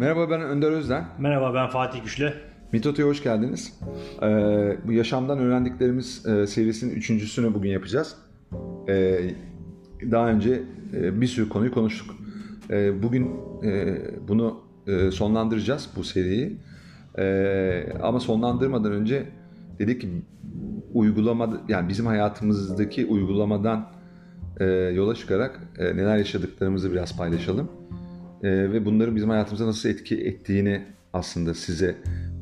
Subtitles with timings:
[0.00, 1.04] Merhaba ben Önder Özden.
[1.18, 2.32] Merhaba ben Fatih Güçlü.
[2.72, 3.78] Mitoto'ya hoş geldiniz.
[4.22, 8.16] Ee, bu yaşamdan öğrendiklerimiz e, serisinin üçüncüsünü bugün yapacağız.
[8.88, 9.20] Ee,
[10.10, 10.62] daha önce
[10.94, 12.16] e, bir sürü konuyu konuştuk.
[12.70, 13.30] E, bugün
[13.64, 13.98] e,
[14.28, 16.56] bunu e, sonlandıracağız bu seriyi.
[17.18, 19.26] E, ama sonlandırmadan önce
[19.78, 20.08] dedik ki
[20.94, 23.86] uygulama yani bizim hayatımızdaki uygulamadan
[24.60, 27.79] e, yola çıkarak e, neler yaşadıklarımızı biraz paylaşalım.
[28.42, 31.96] E, ve bunların bizim hayatımıza nasıl etki ettiğini aslında size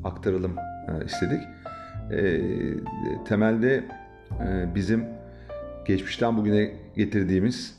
[0.05, 0.57] aktaralım
[0.89, 1.41] e, istedik.
[2.11, 2.41] E,
[3.25, 3.85] temelde
[4.41, 5.05] e, bizim
[5.87, 7.79] geçmişten bugüne getirdiğimiz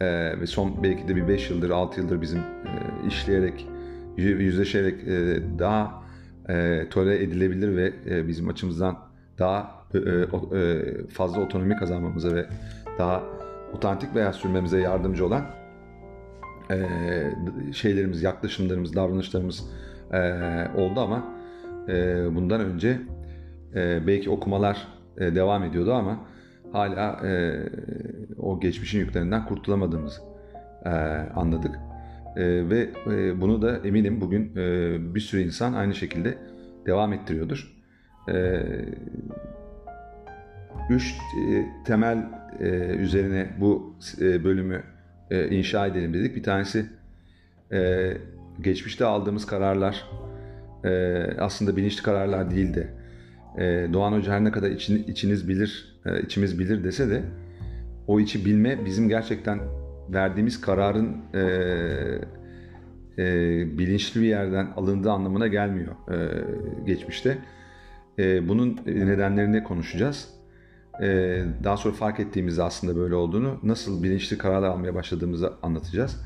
[0.00, 3.66] e, ve son belki de bir 5 yıldır 6 yıldır bizim e, işleyerek
[4.16, 6.02] yüzleşerek e, daha
[6.48, 8.98] e, tolere edilebilir ve e, bizim açımızdan
[9.38, 12.46] daha e, e, fazla otonomi kazanmamıza ve
[12.98, 13.22] daha
[13.72, 15.44] otantik veya sürmemize yardımcı olan
[16.70, 16.76] e,
[17.72, 19.64] şeylerimiz, yaklaşımlarımız, davranışlarımız
[20.12, 20.18] e,
[20.76, 21.34] oldu ama
[21.88, 23.00] e, bundan önce
[23.74, 26.20] e, belki okumalar e, devam ediyordu ama
[26.72, 27.62] hala e,
[28.38, 30.20] o geçmişin yüklerinden kurtulamadığımızı
[30.84, 30.88] e,
[31.34, 31.78] anladık.
[32.36, 36.38] E, ve e, bunu da eminim bugün e, bir sürü insan aynı şekilde
[36.86, 37.76] devam ettiriyordur.
[38.28, 38.62] E,
[40.90, 41.14] üç
[41.50, 42.28] e, temel
[42.60, 44.82] e, üzerine bu e, bölümü
[45.30, 46.36] e, inşa edelim dedik.
[46.36, 46.86] Bir tanesi
[47.72, 48.12] e,
[48.60, 50.04] geçmişte aldığımız kararlar
[50.84, 50.90] e,
[51.40, 52.88] aslında bilinçli kararlar değil de
[53.58, 57.22] e, Doğan Hoca her ne kadar için, içiniz bilir, e, içimiz bilir dese de
[58.06, 59.60] o içi bilme bizim gerçekten
[60.08, 61.40] verdiğimiz kararın e,
[63.18, 66.16] e, bilinçli bir yerden alındığı anlamına gelmiyor e,
[66.86, 67.38] geçmişte.
[68.18, 70.37] E, bunun nedenlerini konuşacağız.
[71.02, 76.16] E, daha sonra fark ettiğimizde aslında böyle olduğunu, nasıl bilinçli kararlar almaya başladığımızı anlatacağız.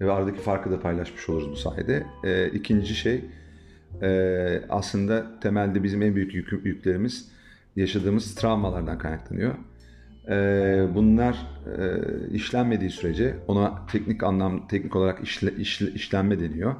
[0.00, 2.06] Ve aradaki farkı da paylaşmış oluruz bu sayede.
[2.24, 3.24] E, ikinci şey,
[4.02, 7.28] e, aslında temelde bizim en büyük yük, yüklerimiz
[7.76, 9.54] yaşadığımız travmalardan kaynaklanıyor.
[10.28, 10.34] E,
[10.94, 11.46] bunlar
[11.78, 12.00] e,
[12.34, 16.74] işlenmediği sürece ona teknik anlam teknik olarak işle, işle, işlenme deniyor.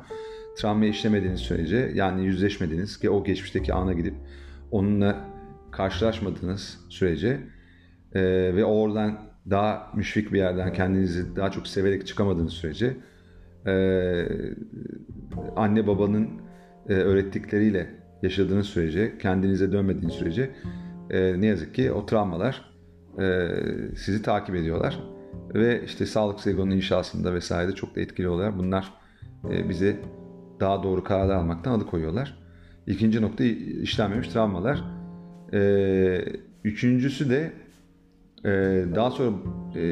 [0.56, 4.14] Travma işlemediğiniz sürece yani yüzleşmediğiniz ki o geçmişteki ana gidip
[4.70, 5.34] onunla
[5.76, 7.40] karşılaşmadığınız sürece
[8.14, 8.22] e,
[8.56, 9.18] ve oradan
[9.50, 12.96] daha müşfik bir yerden kendinizi daha çok severek çıkamadığınız sürece
[13.66, 13.74] e,
[15.56, 16.28] anne babanın
[16.88, 17.90] e, öğrettikleriyle
[18.22, 20.50] yaşadığınız sürece, kendinize dönmediğiniz sürece
[21.10, 22.74] e, ne yazık ki o travmalar
[23.18, 23.48] e,
[23.96, 25.00] sizi takip ediyorlar.
[25.54, 28.58] Ve işte sağlık egonun inşasında vesaire çok da etkili oluyorlar.
[28.58, 28.92] Bunlar
[29.50, 29.96] e, bize
[30.60, 32.38] daha doğru kararlar almaktan alıkoyuyorlar.
[32.86, 34.84] İkinci nokta işlenmemiş travmalar.
[35.54, 36.25] E,
[36.65, 37.53] üçüncüsü de
[38.44, 38.50] e,
[38.94, 39.37] daha sonra
[39.76, 39.82] e,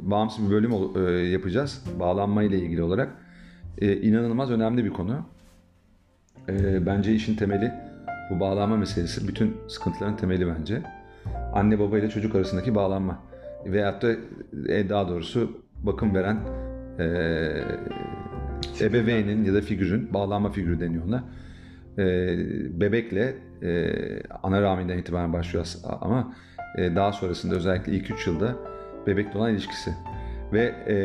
[0.00, 0.72] bağımsız bir bölüm
[1.06, 1.84] e, yapacağız.
[2.00, 3.08] Bağlanma ile ilgili olarak.
[3.78, 5.26] E, inanılmaz önemli bir konu.
[6.48, 7.72] E, bence işin temeli
[8.30, 9.28] bu bağlanma meselesi.
[9.28, 10.82] Bütün sıkıntıların temeli bence.
[11.52, 13.18] Anne baba ile çocuk arasındaki bağlanma.
[13.66, 14.12] Veyahut da
[14.68, 16.38] e, daha doğrusu bakım veren
[16.98, 17.04] e,
[18.80, 21.24] ebeveynin ya da figürün, bağlanma figürü deniyor ona.
[21.98, 22.36] E,
[22.80, 23.92] bebekle e,
[24.42, 25.66] ana rahminden itibaren başlıyor
[26.00, 26.34] ama
[26.78, 28.56] e, daha sonrasında özellikle ilk 3 yılda
[29.06, 29.94] bebekle olan ilişkisi.
[30.52, 30.96] Ve e,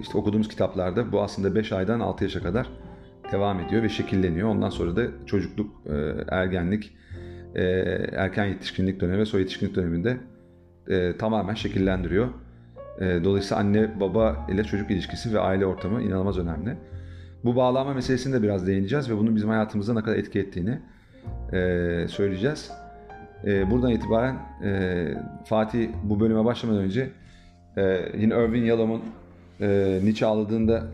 [0.00, 2.68] işte okuduğumuz kitaplarda bu aslında 5 aydan 6 yaşa kadar
[3.32, 4.48] devam ediyor ve şekilleniyor.
[4.48, 5.94] Ondan sonra da çocukluk, e,
[6.28, 6.96] ergenlik,
[7.54, 7.62] e,
[8.12, 10.16] erken yetişkinlik dönemi ve soy yetişkinlik döneminde
[10.88, 12.28] e, tamamen şekillendiriyor.
[13.00, 16.76] E, dolayısıyla anne baba ile çocuk ilişkisi ve aile ortamı inanılmaz önemli.
[17.44, 20.78] Bu bağlanma meselesini de biraz değineceğiz ve bunun bizim hayatımızda ne kadar etki ettiğini
[21.52, 22.70] e, söyleyeceğiz.
[23.44, 25.14] E, buradan itibaren e,
[25.44, 27.10] Fatih bu bölüme başlamadan önce
[27.76, 29.02] e, yine Irving Yalom'un
[29.60, 30.86] e, Nietzsche ağladığında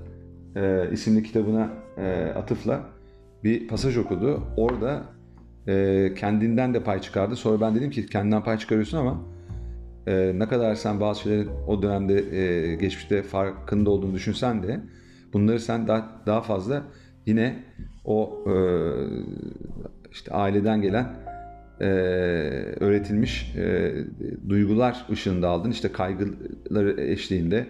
[0.56, 2.80] e, isimli kitabına e, atıfla
[3.44, 4.42] bir pasaj okudu.
[4.56, 5.02] Orada
[5.68, 7.36] e, kendinden de pay çıkardı.
[7.36, 9.20] Sonra ben dedim ki kendinden pay çıkarıyorsun ama
[10.06, 14.80] e, ne kadar sen bazı şeylerin o dönemde e, geçmişte farkında olduğunu düşünsen de
[15.32, 16.82] bunları sen daha, daha fazla
[17.26, 17.64] yine
[18.04, 18.54] o e,
[20.10, 21.16] işte aileden gelen
[21.80, 21.84] e,
[22.80, 23.94] öğretilmiş e,
[24.48, 25.70] duygular ışığında aldın.
[25.70, 27.66] İşte kaygıları eşliğinde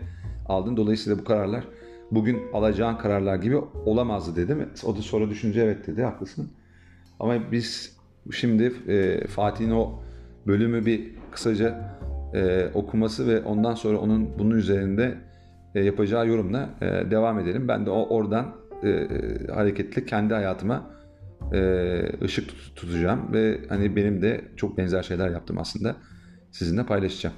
[0.46, 0.76] aldın.
[0.76, 1.64] Dolayısıyla bu kararlar
[2.10, 3.56] bugün alacağın kararlar gibi
[3.86, 4.66] olamazdı dedi mi?
[4.84, 6.50] O da sonra düşünce evet dedi haklısın.
[7.20, 7.96] Ama biz
[8.32, 10.02] şimdi e, Fatih'in o
[10.46, 11.98] bölümü bir kısaca
[12.34, 15.14] e, okuması ve ondan sonra onun bunun üzerinde
[15.74, 17.68] e, yapacağı yorumla e, devam edelim.
[17.68, 19.08] Ben de o oradan e,
[19.54, 20.98] hareketli kendi hayatıma
[22.22, 25.96] ışık tut- tutacağım ve hani benim de çok benzer şeyler yaptım aslında
[26.50, 27.36] sizinle paylaşacağım.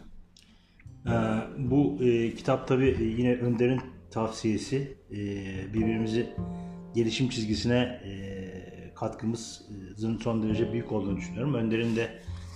[1.06, 1.10] Ee,
[1.58, 1.98] bu
[2.36, 3.80] kitap tabi yine Önder'in
[4.10, 5.16] tavsiyesi e,
[5.74, 6.26] birbirimizi
[6.94, 8.12] gelişim çizgisine e,
[8.94, 11.54] katkımızın son derece büyük olduğunu düşünüyorum.
[11.54, 12.08] Önder'in de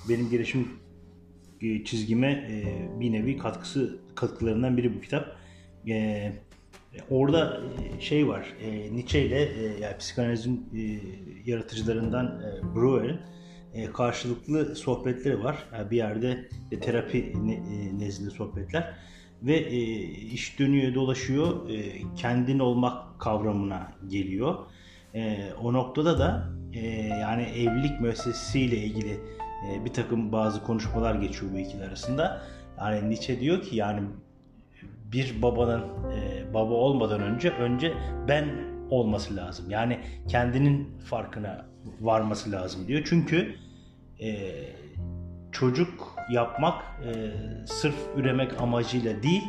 [0.09, 0.69] benim gelişim
[1.85, 2.65] çizgime e,
[3.01, 5.37] bir nevi katkısı katkılarından biri bu kitap.
[5.89, 6.33] E,
[7.11, 7.61] orada
[7.97, 11.01] e, şey var, e, Nietzsche ile e, yani psikanalizin e,
[11.51, 13.21] yaratıcılarından e, Breuer'in
[13.75, 15.57] e, karşılıklı sohbetleri var.
[15.73, 18.95] Yani bir yerde e, terapi ne, e, nezdinde sohbetler
[19.43, 19.79] ve e,
[20.11, 24.59] iş dönüyor dolaşıyor e, kendin olmak kavramına geliyor.
[25.15, 29.21] E, o noktada da e, yani evlilik müessesesiyle ilgili
[29.71, 32.43] e, bir takım bazı konuşmalar geçiyor bu ikili arasında.
[32.79, 34.01] Yani Nietzsche diyor ki yani
[35.15, 37.95] bir babanın e, baba olmadan önce önce
[38.29, 38.49] ben
[38.91, 39.71] olması lazım.
[39.71, 41.67] Yani kendinin farkına
[42.01, 43.03] varması lazım diyor.
[43.05, 43.55] Çünkü
[44.21, 44.51] e,
[45.53, 47.13] çocuk yapmak e,
[47.67, 49.43] sırf üremek amacıyla değil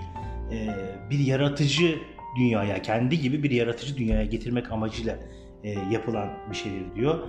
[0.52, 0.68] e,
[1.10, 2.00] bir yaratıcı
[2.38, 5.16] dünyaya kendi gibi bir yaratıcı dünyaya getirmek amacıyla
[5.66, 7.20] e, yapılan bir şeydir diyor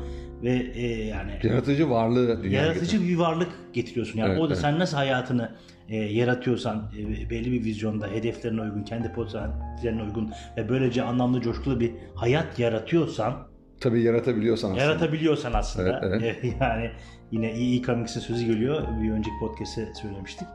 [0.42, 3.18] ve e, yani yaratıcı varlığı dünyaya yaratıcı getiriyor.
[3.18, 4.18] bir varlık getiriyorsun.
[4.18, 4.62] Yani Evet, o da evet.
[4.62, 5.50] sen nasıl hayatını
[5.88, 11.80] e, yaratıyorsan e, belli bir vizyonda, hedeflerine uygun, kendi potansiyellerine uygun ve böylece anlamlı, coşkulu
[11.80, 13.46] bir hayat yaratıyorsan,
[13.80, 14.82] Tabii yaratabiliyorsan aslında.
[14.82, 16.90] yaratabiliyorsan aslında Evet, e, yani
[17.32, 18.82] yine iyi Comics'in sözü geliyor.
[19.02, 20.48] Bir önceki podcast'te söylemiştik.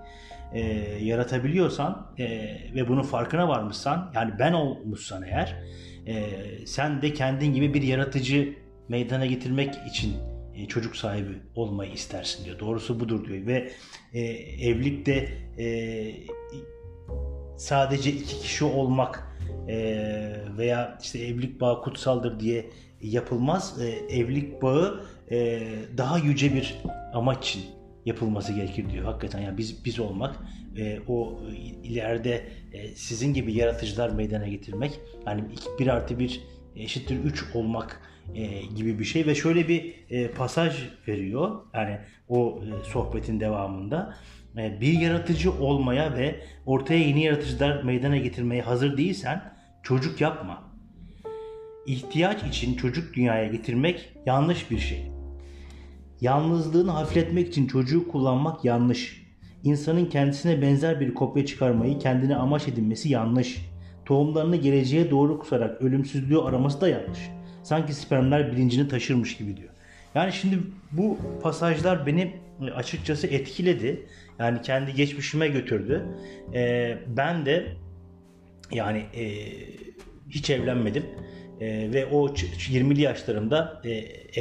[0.54, 0.62] E,
[1.02, 2.26] yaratabiliyorsan e,
[2.76, 5.56] ve bunun farkına varmışsan yani ben olmuşsan eğer
[6.08, 6.34] e,
[6.66, 8.54] sen de kendin gibi bir yaratıcı
[8.90, 10.14] meydana getirmek için
[10.56, 12.60] e, çocuk sahibi olmayı istersin diyor.
[12.60, 13.72] Doğrusu budur diyor ve
[14.14, 14.22] e,
[14.70, 15.68] evlilikte e,
[17.58, 19.38] sadece iki kişi olmak
[19.68, 19.78] e,
[20.58, 22.70] veya işte evlilik bağı kutsaldır diye
[23.02, 23.82] yapılmaz.
[23.82, 25.62] E, evlilik bağı e,
[25.98, 26.78] daha yüce bir
[27.14, 27.64] amaç için
[28.06, 29.06] yapılması gerekir diyor.
[29.06, 30.36] Hakikaten yani biz biz olmak
[30.78, 31.40] e, o
[31.84, 35.44] ileride e, sizin gibi yaratıcılar meydana getirmek yani
[35.80, 36.42] 1 artı 1
[36.76, 38.02] eşittir 3 olmak
[38.36, 41.98] e, gibi bir şey ve şöyle bir e, pasaj veriyor yani
[42.30, 44.18] o e, sohbetin devamında
[44.58, 49.54] e, bir yaratıcı olmaya ve ortaya yeni yaratıcılar meydana getirmeye hazır değilsen
[49.84, 50.72] çocuk yapma.
[51.86, 55.12] İhtiyaç için çocuk dünyaya getirmek yanlış bir şey.
[56.22, 59.21] Yalnızlığını hafifletmek için çocuğu kullanmak yanlış.
[59.64, 63.72] İnsanın kendisine benzer bir kopya çıkarmayı kendine amaç edinmesi yanlış.
[64.06, 67.20] Tohumlarını geleceğe doğru kusarak ölümsüzlüğü araması da yanlış.
[67.64, 69.70] Sanki spermler bilincini taşırmış gibi diyor.
[70.16, 70.60] Yani şimdi
[70.92, 72.34] bu pasajlar beni
[72.76, 74.06] açıkçası etkiledi.
[74.40, 76.06] Yani kendi geçmişime götürdü.
[76.54, 77.68] Ee, ben de
[78.72, 79.26] yani e,
[80.30, 81.06] hiç evlenmedim.
[81.60, 83.90] E, ve o ç- 20'li yaşlarımda e,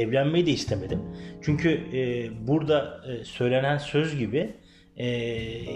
[0.01, 0.99] evlenmeyi de istemedim.
[1.41, 4.53] Çünkü e, burada e, söylenen söz gibi
[5.01, 5.07] e,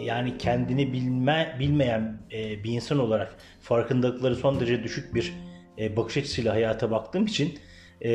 [0.04, 5.34] yani kendini bilme bilmeyen e, bir insan olarak farkındalıkları son derece düşük bir
[5.78, 7.60] e, bakış açısıyla hayata baktığım için
[8.02, 8.12] e,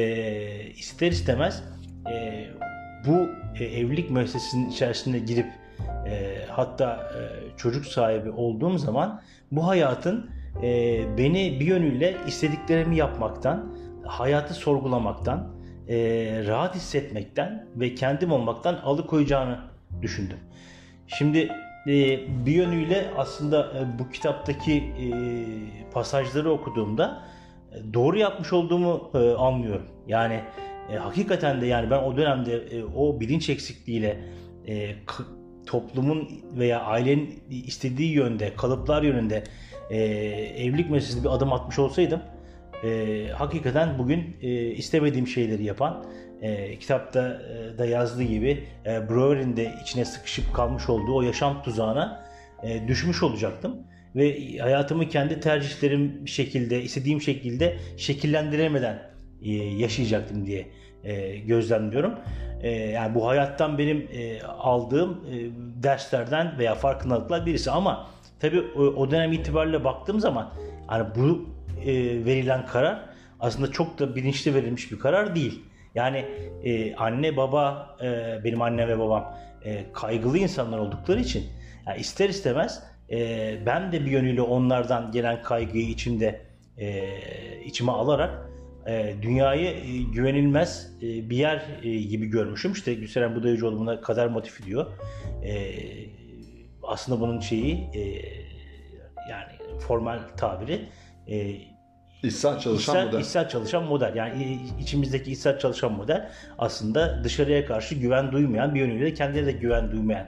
[0.70, 1.62] ister istemez
[2.12, 2.46] e,
[3.06, 3.28] bu
[3.60, 5.46] e, evlilik müessesesinin içerisine girip
[6.08, 7.20] e, hatta e,
[7.56, 9.22] çocuk sahibi olduğum zaman
[9.52, 10.30] bu hayatın
[10.62, 13.74] e, beni bir yönüyle istediklerimi yapmaktan,
[14.04, 15.48] hayatı sorgulamaktan,
[15.88, 15.96] e,
[16.46, 19.58] rahat hissetmekten ve kendim olmaktan alıkoyacağını
[20.02, 20.38] düşündüm.
[21.18, 21.38] Şimdi
[21.86, 25.08] e, bir yönüyle aslında e, bu kitaptaki e,
[25.92, 27.22] pasajları okuduğumda
[27.94, 29.86] doğru yapmış olduğumu anlıyorum.
[30.08, 30.40] Yani
[30.98, 32.62] hakikaten de yani ben o dönemde
[32.96, 34.20] o bilinç eksikliğiyle
[35.66, 39.44] toplumun veya ailenin istediği yönde, kalıplar yönünde
[39.90, 42.20] evlilik meselesinde bir adım atmış olsaydım
[42.84, 46.04] e, hakikaten bugün e, istemediğim şeyleri yapan
[46.42, 47.42] e, kitapta
[47.74, 52.26] e, da yazdığı gibi e, Breuer'in de içine sıkışıp kalmış olduğu o yaşam tuzağına
[52.62, 53.76] e, düşmüş olacaktım
[54.16, 59.02] ve hayatımı kendi tercihlerim şekilde istediğim şekilde şekillendiremeden
[59.42, 60.66] e, yaşayacaktım diye
[61.04, 62.14] e, gözlemliyorum.
[62.62, 65.36] E, yani bu hayattan benim e, aldığım e,
[65.82, 68.06] derslerden veya farkındalıklar birisi ama
[68.40, 70.52] tabii o, o dönem itibariyle baktığım zaman
[70.86, 71.48] hani bu
[71.84, 71.94] e,
[72.24, 73.00] verilen karar
[73.40, 75.62] aslında çok da bilinçli verilmiş bir karar değil.
[75.94, 76.24] Yani
[76.64, 81.44] e, anne baba e, benim annem ve babam e, kaygılı insanlar oldukları için
[81.86, 86.40] yani ister istemez e, ben de bir yönüyle onlardan gelen kaygıyı içimde
[86.78, 87.08] e,
[87.64, 88.50] içime alarak
[88.86, 92.72] e, dünyayı e, güvenilmez e, bir yer e, gibi görmüşüm.
[92.72, 94.86] İşte Gülseren Budayıcıoğlu buna kader motifi diyor.
[95.44, 95.74] E,
[96.82, 98.00] aslında bunun şeyi e,
[99.30, 100.88] yani formal tabiri
[101.28, 101.56] e,
[102.22, 103.20] İhsan çalışan içsel, model.
[103.20, 104.12] içsel çalışan model.
[104.16, 109.52] Yani içimizdeki içsel çalışan model aslında dışarıya karşı güven duymayan bir yönüyle de kendine de
[109.52, 110.26] güven duymayan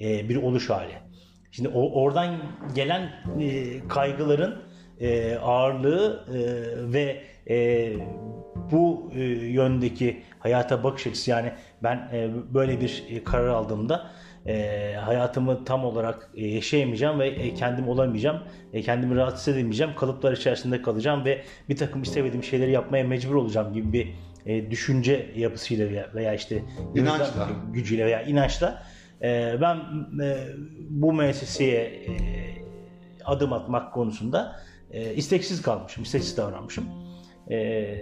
[0.00, 0.92] e, bir oluş hali.
[1.50, 2.36] Şimdi o, oradan
[2.74, 4.62] gelen e, kaygıların
[5.00, 7.92] e, ağırlığı e, ve e,
[8.70, 14.10] bu e, yöndeki hayata bakış açısı yani ben e, böyle bir e, karar aldığımda
[14.46, 18.42] e, hayatımı tam olarak e, yaşayamayacağım ve e, kendim olamayacağım.
[18.72, 19.94] E, kendimi rahatsız edemeyeceğim.
[19.94, 24.14] Kalıplar içerisinde kalacağım ve bir takım istemediğim şeyleri yapmaya mecbur olacağım gibi bir
[24.46, 26.62] e, düşünce yapısıyla veya, veya işte
[26.94, 27.48] İnançla.
[27.72, 28.82] gücüyle veya inançla
[29.22, 29.76] e, ben
[30.24, 30.36] e,
[30.90, 32.12] bu müesseseye e,
[33.24, 34.56] adım atmak konusunda
[34.90, 36.84] e, isteksiz kalmışım, isteksiz davranmışım.
[37.50, 37.96] E,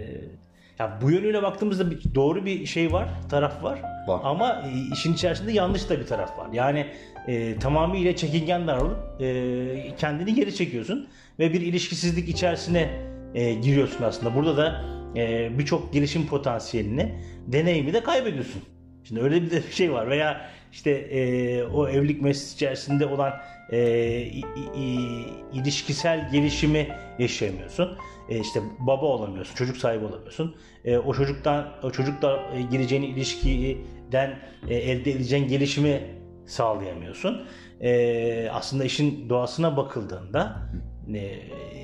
[0.79, 3.79] ya bu yönüyle baktığımızda bir, doğru bir şey var, taraf var.
[4.07, 4.21] Var.
[4.23, 6.47] Ama e, işin içerisinde yanlış da bir taraf var.
[6.53, 6.87] Yani
[7.27, 11.07] e, tamamıyla çekingen davranıp e, kendini geri çekiyorsun
[11.39, 12.89] ve bir ilişkisizlik içerisine
[13.35, 14.35] e, giriyorsun aslında.
[14.35, 17.15] Burada da e, birçok gelişim potansiyelini,
[17.47, 18.61] deneyimi de kaybediyorsun.
[19.03, 23.33] Şimdi öyle bir de bir şey var veya işte e, o evlilik meselesi içerisinde olan
[23.71, 23.79] e,
[24.21, 24.43] i-
[24.75, 26.87] i- ilişkisel gelişimi
[27.19, 27.97] yaşayamıyorsun.
[28.29, 30.55] E, işte baba olamıyorsun, çocuk sahibi olamıyorsun.
[30.85, 36.01] E, o çocuktan o çocukla e, gireceğin ilişkiden e, elde edeceğin gelişimi
[36.45, 37.45] sağlayamıyorsun.
[37.81, 40.57] E, aslında işin doğasına bakıldığında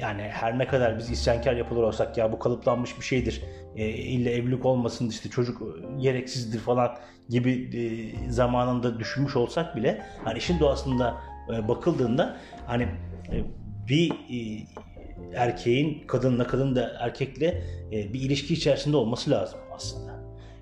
[0.01, 3.41] yani her ne kadar biz isyankar yapılır olsak ya bu kalıplanmış bir şeydir.
[3.75, 5.61] E, illa evlilik olmasın işte çocuk
[5.99, 6.97] gereksizdir falan
[7.29, 11.17] gibi e, zamanında düşünmüş olsak bile hani işin doğasında
[11.53, 12.83] e, bakıldığında hani
[13.31, 13.43] e,
[13.89, 14.13] bir
[15.33, 20.15] erkeğin kadınla kadın da erkekle bir ilişki içerisinde olması lazım aslında.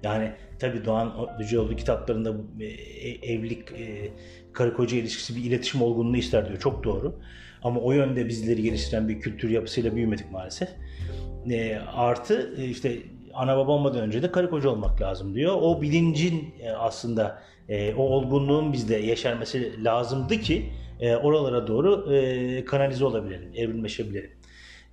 [0.04, 2.34] Yani tabi Doğan Düceoğlu kitaplarında
[3.24, 3.68] evlilik
[4.54, 6.60] karı koca ilişkisi bir iletişim olgunluğu ister diyor.
[6.60, 7.20] Çok doğru.
[7.64, 10.70] Ama o yönde bizleri geliştiren bir kültür yapısıyla büyümedik maalesef.
[11.50, 12.98] E, artı işte
[13.34, 15.58] ana baba önce de karı koca olmak lazım diyor.
[15.62, 22.06] O bilincin e, aslında e, o olgunluğun bizde yeşermesi lazımdı ki e, oralara doğru
[22.66, 24.32] kanalize olabilirim, evrimleşebilirim.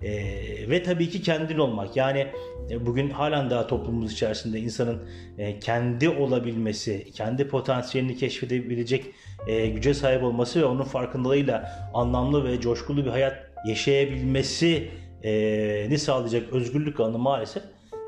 [0.01, 1.97] E, ve tabii ki kendin olmak.
[1.97, 2.27] Yani
[2.69, 5.01] e, bugün halen daha toplumumuz içerisinde insanın
[5.37, 9.05] e, kendi olabilmesi, kendi potansiyelini keşfedebilecek
[9.47, 13.33] e, güce sahip olması ve onun farkındalığıyla anlamlı ve coşkulu bir hayat
[13.67, 14.89] yaşayabilmesi
[15.23, 17.63] e, sağlayacak özgürlük alanı maalesef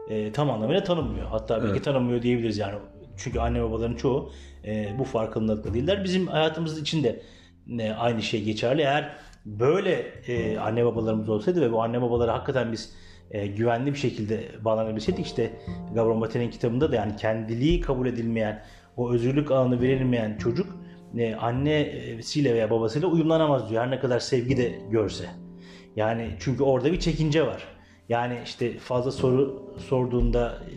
[0.09, 1.25] e, tam anlamıyla tanınmıyor.
[1.27, 1.83] Hatta belki Evet.
[1.83, 2.75] tanınmıyor diyebiliriz yani.
[3.17, 4.31] Çünkü anne babaların çoğu
[4.65, 6.03] e, bu farkındalıkta değiller.
[6.03, 7.21] Bizim hayatımız için de
[7.79, 8.81] e, aynı şey geçerli.
[8.81, 9.09] Eğer
[9.45, 9.91] böyle
[10.27, 12.93] e, anne babalarımız olsaydı ve bu anne babalara hakikaten biz
[13.31, 15.53] e, güvenli bir şekilde bağlanabilseydik işte
[15.95, 18.63] Gabor Mate'nin kitabında da yani kendiliği kabul edilmeyen
[18.97, 20.77] o özgürlük alanı verilmeyen çocuk
[21.17, 23.83] e, annesiyle veya babasıyla uyumlanamaz diyor.
[23.83, 25.25] Her ne kadar sevgi de görse.
[25.95, 27.63] Yani çünkü orada bir çekince var.
[28.09, 30.75] Yani işte fazla soru sorduğunda e,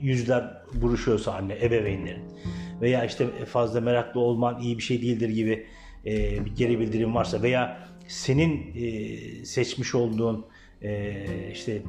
[0.00, 2.22] yüzler buruşuyorsa anne, ebeveynlerin
[2.80, 5.66] veya işte fazla meraklı olman iyi bir şey değildir gibi
[6.06, 10.46] e, bir geri bildirim varsa veya senin e, seçmiş olduğun
[11.52, 11.82] işte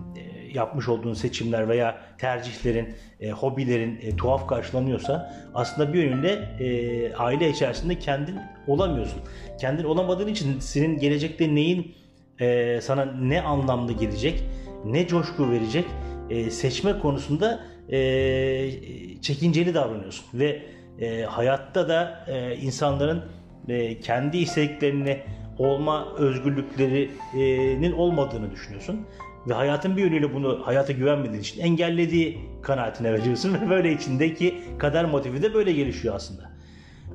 [0.53, 2.95] yapmış olduğun seçimler veya tercihlerin,
[3.31, 8.35] hobilerin tuhaf karşılanıyorsa aslında bir yönüyle aile içerisinde kendin
[8.67, 9.21] olamıyorsun.
[9.59, 11.95] Kendin olamadığın için senin gelecekte neyin
[12.41, 14.43] e, sana ne anlamda gelecek,
[14.85, 15.85] ne coşku verecek
[16.29, 17.99] e, seçme konusunda e,
[19.21, 20.25] çekinceli davranıyorsun.
[20.39, 20.61] Ve
[20.99, 23.23] e, hayatta da e, insanların
[23.67, 25.19] e, kendi isteklerini
[25.57, 29.07] olma özgürlüklerinin olmadığını düşünüyorsun.
[29.49, 35.05] Ve hayatın bir yönüyle bunu hayata güvenmediğin için engellediği kanaatine varıyorsun ve böyle içindeki kader
[35.05, 36.51] motifi de böyle gelişiyor aslında.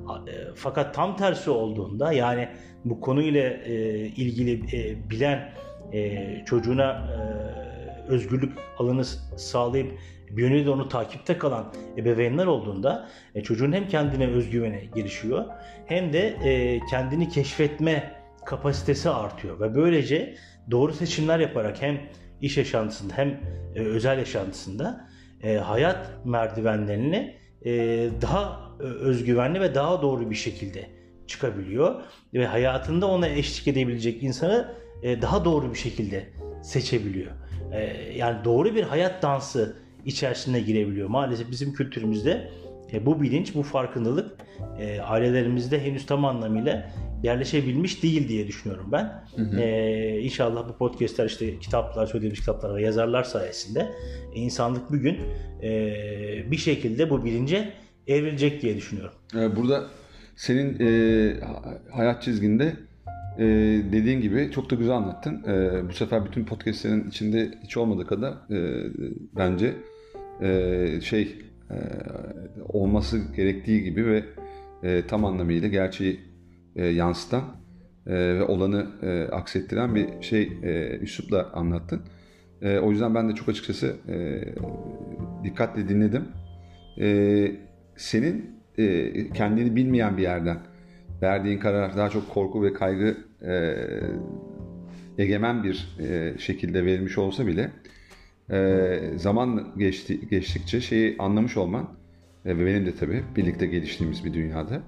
[0.07, 2.49] E, Fakat tam tersi olduğunda yani
[2.91, 3.75] bu konuyla e,
[4.07, 5.53] ilgili e, bilen
[5.93, 7.47] e, çocuğuna e,
[8.09, 9.05] özgürlük alanı
[9.37, 9.99] sağlayıp
[10.31, 15.45] bir yönüyle de onu takipte kalan ebeveynler olduğunda e, çocuğun hem kendine özgüveni gelişiyor
[15.87, 18.13] hem de e, kendini keşfetme
[18.47, 19.61] kapasitesi artıyor.
[19.61, 20.35] Ve böylece
[20.71, 22.01] doğru seçimler yaparak hem
[22.41, 23.29] iş yaşantısında hem
[23.75, 25.09] e, özel yaşantısında
[25.43, 27.73] e, hayat merdivenlerini e,
[28.23, 30.96] daha e, özgüvenli ve daha doğru bir şekilde
[31.27, 31.95] çıkabiliyor
[32.35, 36.27] ve hayatında ona eşlik edebilecek insanı e, daha doğru bir şekilde
[36.63, 37.33] seçebiliyor.
[37.73, 37.83] E,
[38.17, 41.09] yani doğru bir hayat dansı içerisine girebiliyor.
[41.09, 42.51] Maalesef bizim kültürümüzde
[42.93, 44.31] e, bu bilinç, bu farkındalık
[44.79, 46.91] e, ailelerimizde henüz tam anlamıyla
[47.23, 49.25] yerleşebilmiş değil diye düşünüyorum ben.
[49.59, 53.93] E, inşallah bu podcastler işte kitaplar, söylediğimiz kitaplar ve yazarlar sayesinde
[54.35, 55.19] insanlık bir gün
[55.63, 57.73] e, bir şekilde bu bilince
[58.07, 59.15] evrilecek diye düşünüyorum.
[59.57, 59.87] Burada
[60.37, 62.77] senin e, ha- hayat çizginde
[63.39, 63.45] e,
[63.93, 65.45] dediğin gibi çok da güzel anlattın.
[65.49, 68.91] E, bu sefer bütün podcastlerin içinde hiç olmadığı kadar e,
[69.37, 69.75] bence
[70.43, 71.37] e, şey
[71.71, 71.77] e,
[72.69, 74.25] olması gerektiği gibi ve
[74.83, 76.21] e, tam anlamıyla gerçeği
[76.77, 77.45] e, yansıtan
[78.07, 82.01] e, ve olanı e, aksettiren bir şey e, üslupla anlattın.
[82.63, 84.45] E, o yüzden ben de çok açıkçası e,
[85.45, 86.25] dikkatle dinledim.
[87.01, 87.53] E,
[87.97, 90.59] senin e, kendini bilmeyen bir yerden
[91.23, 93.75] verdiğin karar daha çok korku ve kaygı e,
[95.19, 97.71] egemen bir e, şekilde verilmiş olsa bile
[98.51, 101.89] e, zaman geçti, geçtikçe şeyi anlamış olman
[102.45, 104.83] e, ve benim de tabii birlikte geliştiğimiz bir dünyada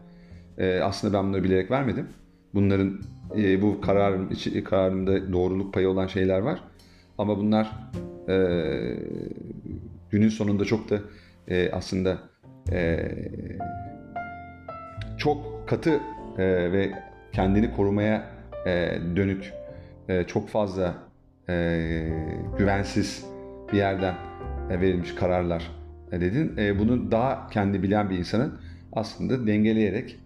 [0.59, 2.07] e, aslında ben bunları bilerek vermedim.
[2.55, 3.01] Bunların
[3.37, 4.31] e, bu kararım,
[4.65, 6.65] kararımda doğruluk payı olan şeyler var.
[7.19, 7.71] Ama bunlar
[8.29, 8.37] e,
[10.11, 11.01] günün sonunda çok da
[11.49, 12.19] e, aslında
[12.73, 13.09] e,
[15.19, 16.01] çok katı
[16.39, 16.91] e, ve
[17.33, 18.25] kendini korumaya
[18.67, 19.53] e, dönük
[20.09, 20.95] e, çok fazla
[21.49, 21.79] e,
[22.59, 23.27] güvensiz
[23.73, 24.15] bir yerden
[24.71, 25.71] e, verilmiş kararlar
[26.13, 26.57] e, dedin.
[26.59, 28.61] E, bunu daha kendi bilen bir insanın
[28.93, 30.19] aslında dengeleyerek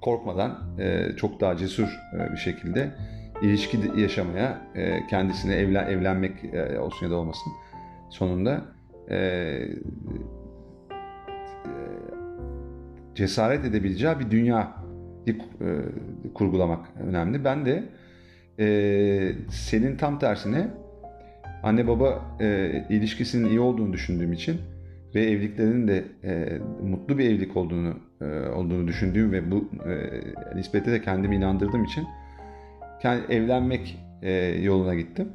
[0.00, 1.88] korkmadan e, çok daha cesur
[2.18, 2.90] e, bir şekilde
[3.42, 7.52] ilişki yaşamaya e, kendisine evlen, evlenmek e, olsun ya da olmasın
[8.10, 8.62] sonunda
[9.10, 9.58] e,
[13.14, 14.76] cesaret edebileceği bir dünya
[15.26, 15.34] e,
[16.34, 17.44] kurgulamak önemli.
[17.44, 17.84] Ben de
[18.58, 20.68] e, senin tam tersine
[21.62, 24.60] anne baba e, ilişkisinin iyi olduğunu düşündüğüm için
[25.14, 30.10] ve evliliklerinin de e, mutlu bir evlilik olduğunu e, olduğunu düşündüğüm ve bu e,
[30.56, 32.04] nispete de kendimi inandırdığım için
[33.02, 35.28] kendi, evlenmek e, yoluna gittim.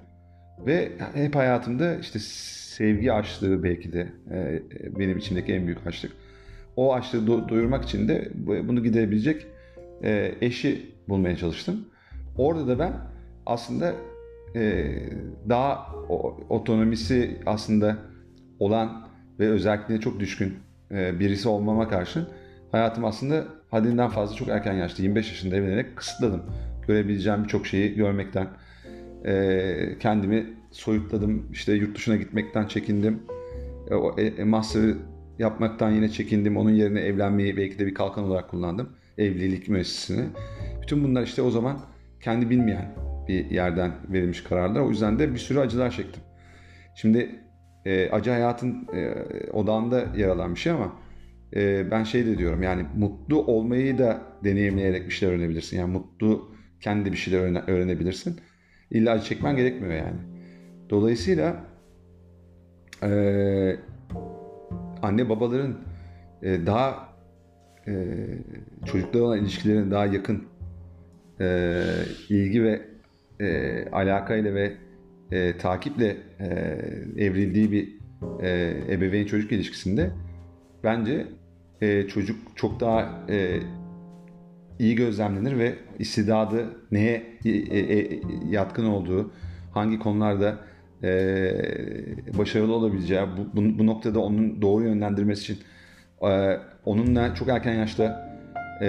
[0.65, 4.62] Ve hep hayatımda işte sevgi açlığı belki de e,
[5.00, 6.12] benim içimdeki en büyük açlık.
[6.79, 8.31] O açlığı do- doyurmak için de
[8.67, 9.48] bunu giderebilecek
[10.03, 11.86] e, eşi bulmaya çalıştım.
[12.38, 12.93] Orada da ben
[13.45, 13.93] aslında
[14.55, 14.95] e,
[15.50, 17.98] daha o, otonomisi aslında
[18.59, 19.07] olan
[19.39, 20.53] ve özellikle çok düşkün
[20.91, 22.27] e, birisi olmama karşın
[22.71, 26.41] hayatım aslında haddinden fazla çok erken yaşta 25 yaşında evlenerek kısıtladım.
[26.88, 28.48] Görebileceğim birçok şeyi görmekten
[29.25, 31.48] e, kendimi soyutladım.
[31.51, 33.20] İşte yurt dışına gitmekten çekindim.
[33.89, 34.94] E, o, e, master
[35.39, 36.57] yapmaktan yine çekindim.
[36.57, 38.89] Onun yerine evlenmeyi belki de bir kalkan olarak kullandım.
[39.17, 40.25] Evlilik müessesini.
[40.81, 41.79] Bütün bunlar işte o zaman
[42.21, 42.95] kendi bilmeyen
[43.27, 44.81] bir yerden verilmiş kararlar.
[44.81, 46.23] O yüzden de bir sürü acılar çektim.
[46.95, 47.29] Şimdi
[47.85, 49.13] e, acı hayatın e,
[49.51, 50.93] odağında yer alan bir şey ama
[51.55, 55.77] e, ben şey de diyorum yani mutlu olmayı da deneyimleyerek bir şeyler öğrenebilirsin.
[55.77, 58.39] Yani mutlu kendi bir şeyler öğrene, öğrenebilirsin.
[58.91, 60.19] İlla acı çekmen gerekmiyor yani.
[60.89, 61.65] Dolayısıyla
[63.03, 63.09] e,
[65.01, 65.77] anne babaların
[66.42, 67.09] e, daha
[67.88, 68.16] e,
[68.85, 70.44] çocuklara olan ilişkilerin daha yakın
[71.40, 71.83] e,
[72.29, 72.81] ilgi ve
[73.40, 74.74] e, alakayla ve
[75.31, 76.46] e, takiple e,
[77.18, 78.00] evrildiği bir
[78.42, 80.12] e, ebeveyn çocuk ilişkisinde
[80.83, 81.27] bence
[81.81, 83.59] e, çocuk çok daha e,
[84.79, 89.31] iyi gözlemlenir ve istidadı neye e, e, yatkın olduğu,
[89.74, 90.57] hangi konularda
[91.03, 95.64] e, başarılı olabileceği, bu, bu, bu noktada onun doğru yönlendirmesi için
[96.22, 98.29] e, onunla çok erken yaşta
[98.81, 98.88] e,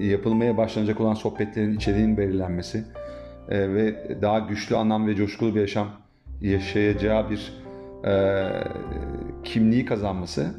[0.00, 2.84] yapılmaya başlanacak olan sohbetlerin içeriğinin belirlenmesi
[3.48, 5.88] e, ve daha güçlü anlam ve coşkulu bir yaşam
[6.40, 7.52] yaşayacağı bir
[8.04, 8.48] e,
[9.44, 10.54] kimliği kazanması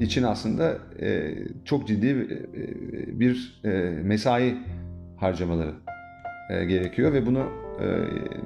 [0.00, 3.70] için aslında e, çok ciddi e, bir e,
[4.02, 4.56] mesai
[5.16, 5.72] harcamaları
[6.50, 7.12] e, gerekiyor.
[7.12, 7.46] Ve bunu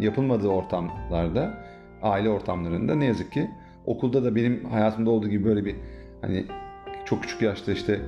[0.01, 1.65] yapılmadığı ortamlarda,
[2.03, 3.51] aile ortamlarında ne yazık ki
[3.87, 5.77] okulda da benim hayatımda olduğu gibi böyle bir
[6.21, 6.45] hani
[7.05, 8.01] çok küçük yaşta işte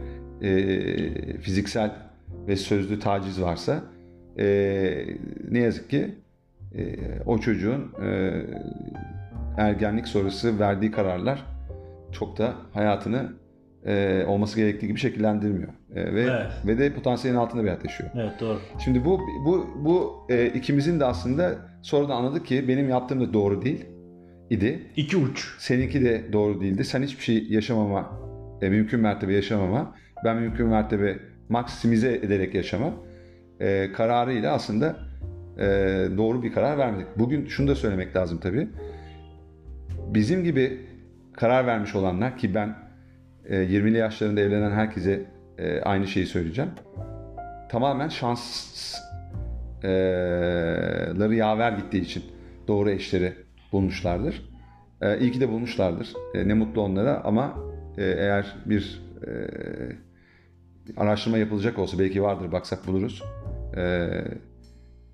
[0.42, 1.90] e, fiziksel
[2.48, 3.82] ve sözlü taciz varsa
[4.38, 4.46] e,
[5.50, 6.14] ne yazık ki
[6.74, 8.42] e, o çocuğun e,
[9.56, 11.46] ergenlik sonrası verdiği kararlar
[12.12, 13.32] çok da hayatını
[13.86, 15.68] e, olması gerektiği gibi şekillendirmiyor.
[15.94, 16.46] E, ve evet.
[16.66, 18.10] ve de potansiyelin altında bir hayat yaşıyor.
[18.14, 18.58] Evet doğru.
[18.84, 23.62] Şimdi bu bu bu e, ikimizin de aslında sonradan anladık ki benim yaptığım da doğru
[23.62, 23.86] değil
[24.50, 24.80] idi.
[24.96, 25.54] İki uç.
[25.58, 26.84] Seninki de doğru değildi.
[26.84, 28.20] Sen hiçbir şey yaşamama,
[28.62, 29.94] e, mümkün mertebe yaşamama,
[30.24, 31.18] ben mümkün mertebe
[31.48, 32.92] maksimize ederek yaşama
[33.60, 34.96] e, kararıyla aslında
[35.58, 35.64] e,
[36.16, 37.06] doğru bir karar vermedik.
[37.18, 38.68] Bugün şunu da söylemek lazım tabii.
[40.14, 40.80] Bizim gibi
[41.32, 42.85] karar vermiş olanlar ki ben
[43.50, 45.24] 20'li yaşlarında evlenen herkese
[45.58, 46.70] e, aynı şeyi söyleyeceğim.
[47.68, 48.94] Tamamen şansları
[51.34, 52.22] yaver gittiği için
[52.68, 53.32] doğru eşleri
[53.72, 54.42] bulmuşlardır.
[55.02, 56.12] E, iyi ki de bulmuşlardır.
[56.34, 57.54] E, ne mutlu onlara ama
[57.98, 59.30] e, eğer bir e,
[60.96, 63.22] araştırma yapılacak olsa belki vardır baksak buluruz.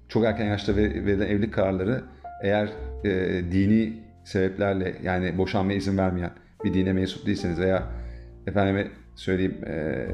[0.09, 2.03] Çok erken yaşta verilen evlilik kararları
[2.43, 2.69] eğer
[3.53, 3.93] dini
[4.25, 6.31] sebeplerle yani boşanmaya izin vermeyen
[6.65, 7.83] bir dine mensup değilseniz veya
[8.47, 10.07] efendime söyleyeyim e,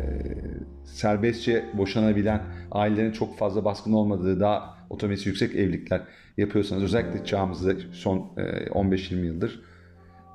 [0.85, 6.01] serbestçe boşanabilen ailelerin çok fazla baskın olmadığı daha otonomisi yüksek evlilikler
[6.37, 9.63] yapıyorsanız özellikle çağımızda son e, 15-20 yıldır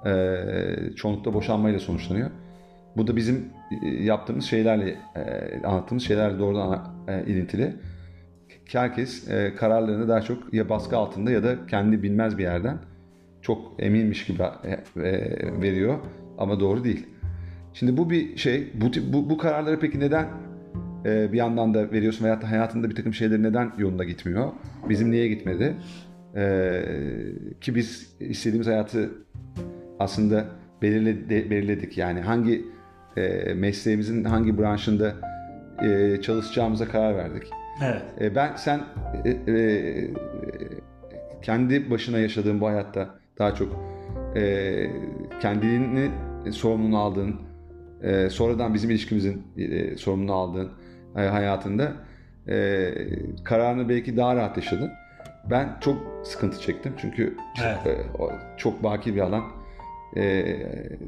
[0.05, 2.29] e, çoğunlukla boşanmayla sonuçlanıyor.
[2.97, 3.49] Bu da bizim
[3.99, 7.75] yaptığımız şeylerle e, anlattığımız şeylerle doğrudan e, ilintili.
[8.65, 12.77] Herkes e, kararlarını daha çok ya baskı altında ya da kendi bilmez bir yerden
[13.41, 15.99] çok eminmiş gibi e, e, veriyor
[16.37, 17.07] ama doğru değil.
[17.73, 18.71] Şimdi bu bir şey.
[18.73, 20.27] Bu bu, bu kararları peki neden
[21.05, 24.51] e, bir yandan da veriyorsun veyahut da hayatında bir takım şeyler neden yolunda gitmiyor?
[24.89, 25.75] Bizim niye gitmedi?
[26.35, 26.81] E,
[27.61, 29.11] ki biz istediğimiz hayatı
[29.99, 30.45] aslında
[30.81, 31.97] belirledi, belirledik.
[31.97, 32.65] Yani hangi
[33.17, 35.13] e, mesleğimizin hangi branşında
[35.83, 37.49] e, çalışacağımıza karar verdik.
[37.83, 38.01] Evet.
[38.21, 38.81] E, ben sen
[39.25, 40.09] e, e,
[41.41, 43.09] kendi başına yaşadığın bu hayatta
[43.39, 43.83] daha çok
[44.35, 44.89] e,
[45.41, 46.09] kendini
[46.51, 47.35] sorumluluğunu aldığın,
[48.03, 50.69] e, sonradan bizim ilişkimizin e, sorumluluğunu aldığın
[51.17, 51.91] e, hayatında
[52.47, 52.91] e,
[53.43, 54.91] kararını belki daha rahat yaşadın.
[55.49, 57.77] Ben çok sıkıntı çektim çünkü Evet.
[57.83, 59.43] çok, e, o- çok baki bir alan.
[60.17, 60.45] E,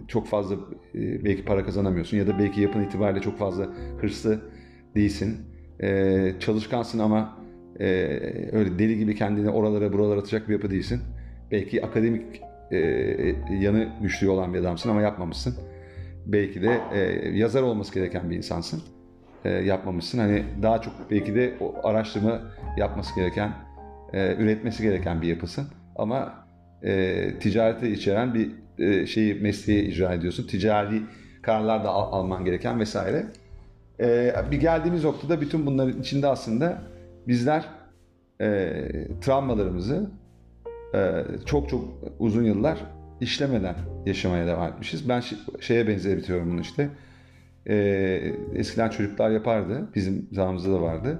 [0.07, 0.55] çok fazla
[0.95, 3.67] e, belki para kazanamıyorsun ya da belki yapın itibariyle çok fazla
[4.01, 4.41] hırslı
[4.95, 5.37] değilsin.
[5.83, 7.37] E, çalışkansın ama
[7.79, 7.85] e,
[8.51, 11.01] öyle deli gibi kendini oralara buralara atacak bir yapı değilsin.
[11.51, 12.77] Belki akademik e,
[13.61, 15.55] yanı güçlü olan bir adamsın ama yapmamışsın.
[16.25, 16.99] Belki de e,
[17.37, 18.83] yazar olması gereken bir insansın.
[19.45, 20.19] E, yapmamışsın.
[20.19, 22.41] Hani daha çok belki de o araştırma
[22.77, 23.51] yapması gereken,
[24.13, 25.67] e, üretmesi gereken bir yapısın.
[25.95, 26.33] Ama
[26.83, 30.47] e, ticareti içeren bir e, şeyi mesleği icra ediyorsun.
[30.47, 31.01] Ticari
[31.41, 33.25] kararlar da al- alman gereken vesaire.
[33.99, 36.81] E, bir geldiğimiz noktada bütün bunların içinde aslında
[37.27, 37.65] bizler
[38.41, 38.81] e,
[39.21, 40.09] travmalarımızı
[40.95, 41.83] e, çok çok
[42.19, 42.77] uzun yıllar
[43.21, 43.75] işlemeden
[44.05, 45.09] yaşamaya devam etmişiz.
[45.09, 45.23] Ben
[45.59, 46.89] şeye benzetiyorum bunu işte.
[47.69, 47.75] E,
[48.55, 49.87] eskiden çocuklar yapardı.
[49.95, 51.19] Bizim zamanımızda da vardı.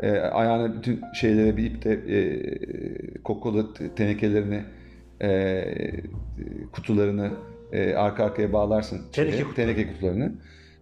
[0.00, 2.42] E, ayağına bütün şeylere bir iple e,
[3.24, 4.64] kokolu te- tenekelerini
[5.22, 5.64] e,
[6.72, 7.30] kutularını
[7.72, 8.96] e, arka arkaya bağlarsın.
[8.98, 9.54] şeye, Teneke kutuları.
[9.74, 10.32] teneke kutularını.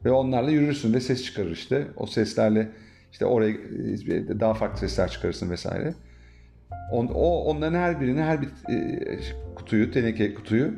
[0.04, 1.86] Ve onlarla yürürsün ve ses çıkarır işte.
[1.96, 2.68] O seslerle
[3.12, 5.94] işte oraya e, daha farklı sesler çıkarırsın vesaire.
[6.92, 8.98] On, o onların her birini, her bir e,
[9.54, 10.72] kutuyu, teneke kutuyu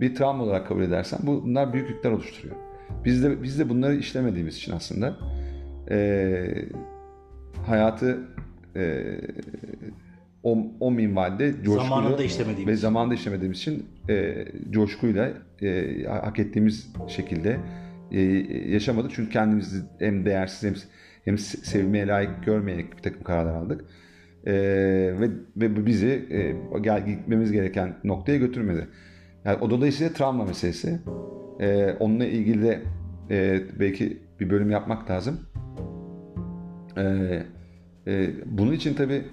[0.00, 2.56] bir travma olarak kabul edersen bu- bunlar büyük yükler oluşturuyor.
[3.04, 5.16] Biz de biz de bunları işlemediğimiz için aslında
[5.90, 6.46] e,
[7.66, 8.18] hayatı
[8.76, 9.04] e,
[10.42, 12.72] o, o minvalde coşkuyla Zamanında işlemediğimiz.
[12.72, 15.30] ve zamanında işlemediğimiz için e, coşkuyla
[15.62, 17.56] e, hak ettiğimiz şekilde
[18.12, 18.20] e,
[18.72, 19.10] yaşamadık.
[19.14, 20.74] Çünkü kendimizi hem değersiz hem,
[21.24, 23.84] hem sevmeye layık görmeyerek bir takım kararlar aldık.
[24.46, 24.52] E,
[25.20, 28.88] ve, ve bizi e, gel, gitmemiz gereken noktaya götürmedi.
[29.44, 30.98] Yani o dolayısıyla travma meselesi.
[31.60, 32.82] E, onunla ilgili de
[33.30, 35.40] e, belki bir bölüm yapmak lazım.
[36.96, 37.02] E,
[38.06, 39.24] e, bunun için tabii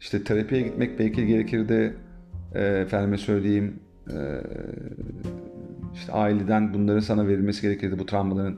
[0.00, 1.94] işte terapiye gitmek belki gerekirdi.
[2.54, 4.16] E, efendime söyleyeyim e,
[5.94, 7.98] işte aileden bunların sana verilmesi gerekirdi.
[7.98, 8.56] Bu travmaların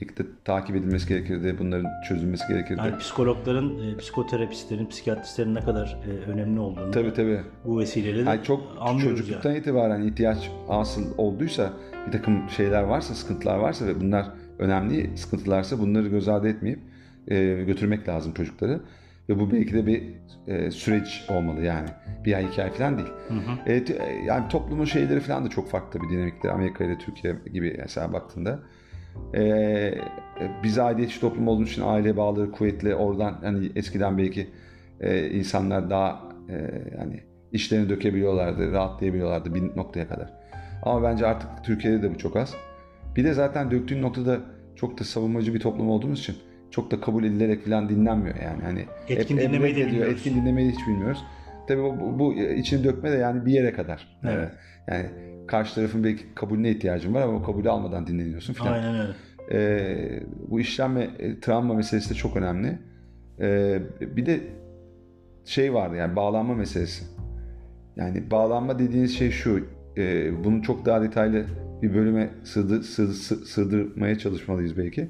[0.00, 1.56] de takip edilmesi gerekirdi.
[1.58, 2.80] Bunların çözülmesi gerekirdi.
[2.80, 7.40] Yani psikologların, e, psikoterapistlerin, psikiyatristlerin ne kadar e, önemli olduğunu Tabii tabii.
[7.64, 9.58] bu vesileyle de Yani çok anlıyoruz çocukluktan yani.
[9.60, 11.72] itibaren ihtiyaç asıl olduysa
[12.06, 14.26] bir takım şeyler varsa, sıkıntılar varsa ve bunlar
[14.58, 16.78] önemli sıkıntılarsa bunları göz ardı etmeyip
[17.28, 18.80] e, götürmek lazım çocukları.
[19.28, 20.02] Ve bu belki de bir
[20.46, 21.88] e, süreç olmalı yani.
[22.24, 23.08] Bir ay iki ay falan değil.
[23.66, 26.50] E, t- e, yani toplumun şeyleri falan da çok farklı bir dinamikte.
[26.50, 28.58] Amerika ile Türkiye gibi mesela baktığında.
[29.34, 29.94] E, e,
[30.62, 32.94] biz aidiyetçi toplum olduğumuz için aile bağları kuvvetli.
[32.94, 34.48] Oradan hani eskiden belki
[35.00, 36.56] e, insanlar daha e,
[36.98, 37.20] hani
[37.52, 40.32] işlerini dökebiliyorlardı, rahatlayabiliyorlardı bir noktaya kadar.
[40.82, 42.54] Ama bence artık Türkiye'de de bu çok az.
[43.16, 44.40] Bir de zaten döktüğün noktada
[44.76, 46.36] çok da savunmacı bir toplum olduğumuz için
[46.70, 48.62] çok da kabul edilerek falan dinlenmiyor yani.
[48.62, 50.12] Hani Etkin dinlemeyi de bilmiyoruz.
[50.12, 51.24] Etkin dinlemeyi hiç bilmiyoruz.
[51.68, 54.18] Tabii bu, bu, bu içini dökme de yani bir yere kadar.
[54.24, 54.50] Evet.
[54.88, 55.06] Yani
[55.46, 58.72] karşı tarafın belki kabulüne ihtiyacın var ama o kabulü almadan dinleniyorsun falan.
[58.72, 59.12] Aynen öyle.
[59.52, 62.78] Ee, bu işlenme, e, travma meselesi de çok önemli.
[63.40, 64.40] Ee, bir de
[65.44, 67.04] şey vardı yani bağlanma meselesi.
[67.96, 69.64] Yani bağlanma dediğiniz şey şu,
[69.96, 71.44] e, bunu çok daha detaylı
[71.82, 75.08] bir bölüme sığdı, sığ- sığ- sığdırmaya çalışmalıyız belki.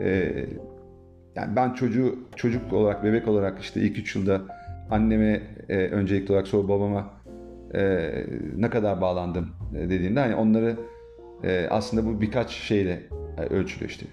[0.00, 0.46] Ee,
[1.36, 4.42] yani ben çocuğu çocuk olarak, bebek olarak işte ilk üç yılda
[4.90, 7.10] anneme e, öncelikli olarak sonra babama
[7.74, 8.12] e,
[8.56, 10.76] ne kadar bağlandım e, dediğimde hani onları
[11.42, 13.02] e, aslında bu birkaç şeyle
[13.38, 14.06] e, ölçülüyor işte.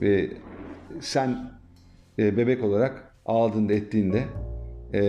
[0.00, 0.30] Ve
[1.00, 1.50] sen
[2.18, 4.24] e, bebek olarak ağladığında ettiğinde
[4.94, 5.02] e,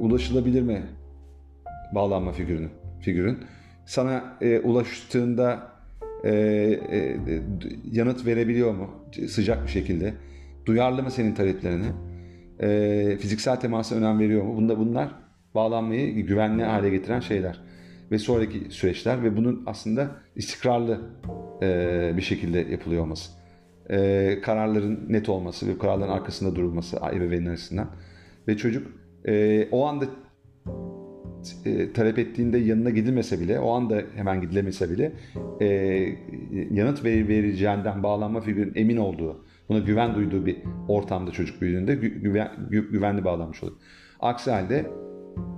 [0.00, 0.82] ulaşılabilir mi
[1.94, 3.38] bağlanma figürünün figürün
[3.86, 5.72] sana e, ulaştığında
[6.24, 7.16] e, e,
[7.92, 8.90] yanıt verebiliyor mu
[9.28, 10.14] sıcak bir şekilde?
[10.66, 11.92] Duyarlı mı senin taleplerine?
[12.60, 14.56] E, fiziksel temasa önem veriyor mu?
[14.56, 15.25] Bunda bunlar
[15.56, 17.60] bağlanmayı güvenli hale getiren şeyler
[18.10, 21.00] ve sonraki süreçler ve bunun aslında istikrarlı
[21.62, 23.30] e, bir şekilde yapılıyor olması.
[23.90, 27.88] E, kararların net olması ve kararların arkasında durulması ebeveynler açısından
[28.48, 28.86] ve çocuk
[29.24, 30.04] e, o anda
[31.64, 35.12] e, talep ettiğinde yanına gidilmese bile, o anda hemen gidilemese bile
[35.60, 35.66] e,
[36.70, 40.56] yanıt ver, vereceğinden bağlanma figürün emin olduğu, buna güven duyduğu bir
[40.88, 43.72] ortamda çocuk büyüdüğünde gü, güven, gü, güvenli bağlanmış olur.
[44.20, 44.86] Aksi halde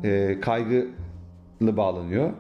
[0.04, 0.86] e, kaygılı
[1.60, 2.30] bağlanıyor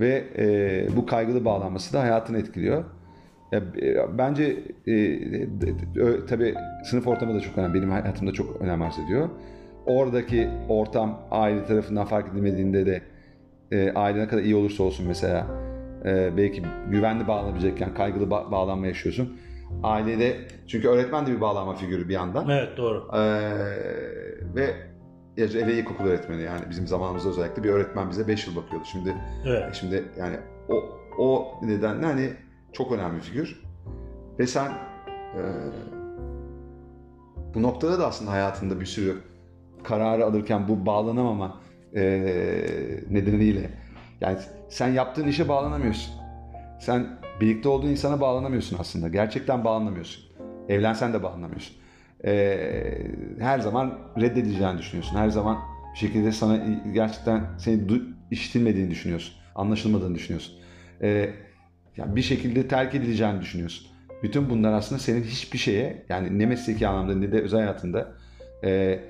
[0.00, 2.84] ve e, bu kaygılı bağlanması da hayatını etkiliyor.
[3.52, 7.74] Ya, e, bence e, e, tabii sınıf ortamı da çok önemli.
[7.74, 9.28] Benim hayatımda çok önem arz ediyor
[9.88, 13.02] oradaki ortam aile tarafından fark edilmediğinde de
[13.70, 15.46] e, aile ne kadar iyi olursa olsun mesela
[16.04, 19.38] e, belki güvenli bağlanabilecekken kaygılı ba- bağlanma yaşıyorsun.
[19.82, 20.36] Ailede
[20.66, 22.48] çünkü öğretmen de bir bağlanma figürü bir yandan.
[22.48, 23.08] Evet doğru.
[23.14, 23.20] E,
[24.54, 24.74] ve
[25.38, 28.84] hele ilkokul öğretmeni yani bizim zamanımızda özellikle bir öğretmen bize 5 yıl bakıyordu.
[28.92, 29.14] Şimdi
[29.46, 29.74] evet.
[29.74, 30.36] şimdi yani
[30.68, 32.30] o o nedenle hani
[32.72, 33.62] çok önemli bir figür.
[34.38, 34.70] Ve sen
[35.36, 35.42] e,
[37.54, 39.18] bu noktada da aslında hayatında bir sürü
[39.84, 41.60] kararı alırken bu bağlanamama
[41.94, 42.02] e,
[43.10, 43.70] nedeniyle
[44.20, 46.14] yani sen yaptığın işe bağlanamıyorsun.
[46.80, 49.08] Sen birlikte olduğun insana bağlanamıyorsun aslında.
[49.08, 50.24] Gerçekten bağlanamıyorsun.
[50.68, 51.76] Evlensen de bağlanamıyorsun.
[52.24, 52.56] E,
[53.38, 55.16] her zaman reddedileceğini düşünüyorsun.
[55.16, 55.58] Her zaman
[55.94, 56.56] bir şekilde sana
[56.92, 57.80] gerçekten seni
[58.30, 59.34] işitilmediğini düşünüyorsun.
[59.54, 60.54] Anlaşılmadığını düşünüyorsun.
[61.02, 61.30] E,
[61.96, 63.86] yani bir şekilde terk edileceğini düşünüyorsun.
[64.22, 68.12] Bütün bunlar aslında senin hiçbir şeye yani ne mesleki anlamda ne de özel hayatında
[68.64, 69.00] e,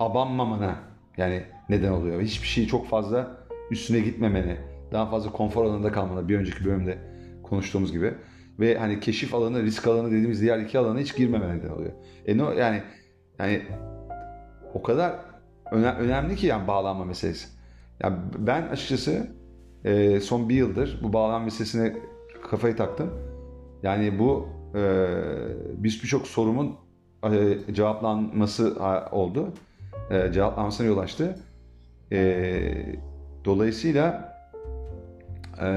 [0.00, 0.76] abanmamana
[1.16, 2.22] yani neden oluyor.
[2.22, 3.36] Hiçbir şeyi çok fazla
[3.70, 4.56] üstüne gitmemeni,
[4.92, 6.98] daha fazla konfor alanında kalmana bir önceki bölümde
[7.42, 8.14] konuştuğumuz gibi
[8.60, 11.92] ve hani keşif alanı, risk alanı dediğimiz diğer iki alana hiç girmemene neden oluyor.
[12.26, 12.82] E no yani
[13.38, 13.62] yani
[14.74, 15.16] o kadar
[15.72, 17.48] öne, önemli ki yani bağlanma meselesi.
[18.00, 19.26] Yani ben açıkçası
[19.84, 21.96] e, son bir yıldır bu bağlanma meselesine
[22.50, 23.10] kafayı taktım.
[23.82, 25.06] Yani bu e,
[25.76, 26.76] biz birçok sorumun
[27.24, 28.76] e, cevaplanması
[29.12, 29.52] oldu
[30.10, 31.36] e, cevaplanmasına yol açtı.
[32.12, 32.96] E,
[33.44, 34.34] dolayısıyla
[35.60, 35.68] e,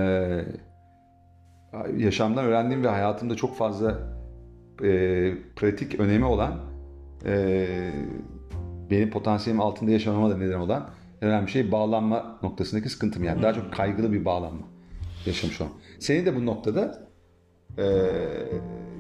[1.98, 4.00] yaşamdan öğrendiğim ve hayatımda çok fazla
[4.84, 6.60] e, pratik önemi olan
[7.26, 7.68] e,
[8.92, 10.90] benim potansiyelim altında yaşamama da neden olan
[11.22, 13.42] önemli şey bağlanma noktasındaki sıkıntım yani.
[13.42, 14.68] Daha çok kaygılı bir bağlanma
[15.26, 15.74] yaşamış olmam.
[16.00, 17.10] Seni de bu noktada
[17.78, 17.84] e,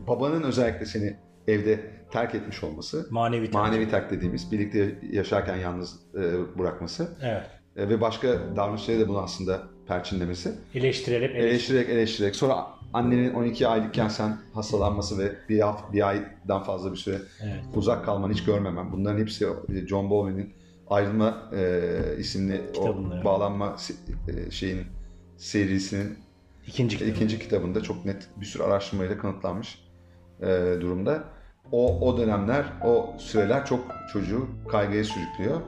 [0.07, 1.15] babanın özellikle seni
[1.47, 1.79] evde
[2.11, 3.07] terk etmiş olması.
[3.09, 3.53] Manevi terk.
[3.53, 6.21] Manevi terk dediğimiz birlikte yaşarken yalnız e,
[6.59, 7.17] bırakması.
[7.21, 7.43] Evet.
[7.75, 10.51] E, ve başka davranışları da bunu aslında perçinlemesi.
[10.75, 11.51] Eleştirerek, eleştirerek.
[11.51, 12.35] Eleştirerek, eleştirerek.
[12.35, 17.63] Sonra annenin 12 aylıkken sen hastalanması ve bir, bir aydan fazla bir süre evet.
[17.75, 18.91] uzak kalmanı hiç görmemem.
[18.91, 19.47] Bunların hepsi
[19.87, 20.53] John Bowlby'nin
[20.89, 23.75] Ayrılma e, isimli Kitabında, o bağlanma
[24.27, 24.81] e, şeyin
[25.37, 26.17] serisinin
[26.67, 27.15] ikinci, kitabı.
[27.15, 29.79] ikinci kitabında çok net bir sürü araştırmayla kanıtlanmış
[30.41, 30.47] e,
[30.81, 31.23] durumda
[31.71, 35.61] o, o dönemler, o süreler çok çocuğu kaygıya sürüklüyor.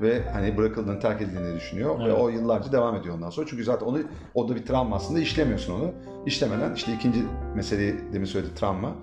[0.00, 1.96] Ve hani bırakıldığını, terk edildiğini düşünüyor.
[1.98, 2.08] Evet.
[2.08, 3.46] Ve o yıllarca devam ediyor ondan sonra.
[3.50, 3.98] Çünkü zaten onu,
[4.34, 5.92] o da bir travma aslında işlemiyorsun onu.
[6.26, 7.22] İşlemeden işte ikinci
[7.54, 8.94] meseleyi demin söyledi travma.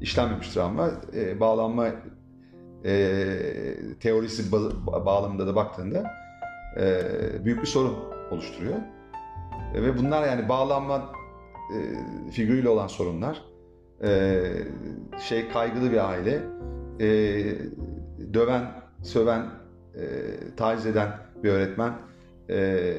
[0.00, 0.90] İşlenmemiş travma.
[1.14, 1.86] E, bağlanma
[2.84, 3.14] e,
[4.00, 6.10] teorisi ba- bağlamında da baktığında
[6.80, 7.04] e,
[7.44, 7.94] büyük bir sorun
[8.30, 8.76] oluşturuyor.
[9.74, 11.12] E, ve bunlar yani bağlanma
[11.74, 11.78] e,
[12.30, 13.42] figürüyle olan sorunlar
[14.04, 14.42] e,
[15.20, 16.42] şey kaygılı bir aile,
[17.00, 17.06] e,
[18.34, 18.64] döven,
[19.02, 19.61] söven,
[19.96, 20.04] e,
[20.56, 21.08] taciz eden
[21.42, 21.92] bir öğretmen,
[22.50, 22.94] e,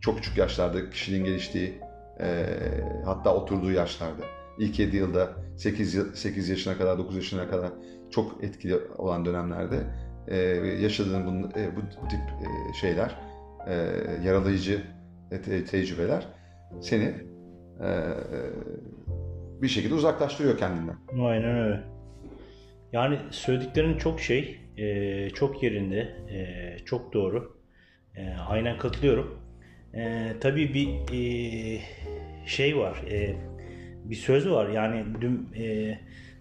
[0.00, 1.80] çok küçük yaşlarda kişiliğin geliştiği,
[2.20, 2.46] e,
[3.04, 4.22] hatta oturduğu yaşlarda,
[4.58, 7.70] ilk 7 yılda 8, 8 yaşına kadar, 9 yaşına kadar
[8.10, 9.76] çok etkili olan dönemlerde
[10.28, 10.36] e,
[10.82, 13.14] yaşadığın bu, e, bu, bu tip e, şeyler,
[13.66, 13.74] e,
[14.24, 14.82] yaralayıcı
[15.30, 16.26] e, te, tecrübeler
[16.80, 17.14] seni
[17.80, 17.88] e,
[19.62, 20.96] bir şekilde uzaklaştırıyor kendinden.
[21.20, 21.84] Aynen öyle.
[22.92, 25.98] Yani söylediklerin çok şey, e, çok yerinde,
[26.30, 27.58] e, çok doğru.
[28.16, 29.38] E, aynen katılıyorum.
[29.94, 31.80] E, tabii bir e,
[32.46, 33.36] şey var, e,
[34.04, 34.68] bir söz var.
[34.68, 35.98] Yani dün e,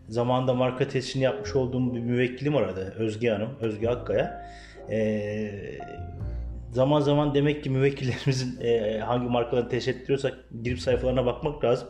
[0.08, 2.96] zamanda marka testini yapmış olduğum bir müvekkilim aradı.
[2.98, 4.52] Özge Hanım, Özge Akkaya.
[4.92, 5.52] E,
[6.72, 11.90] zaman zaman demek ki müvekkillerimizin e, hangi markaları test ettiriyorsak girip sayfalarına bakmak lazım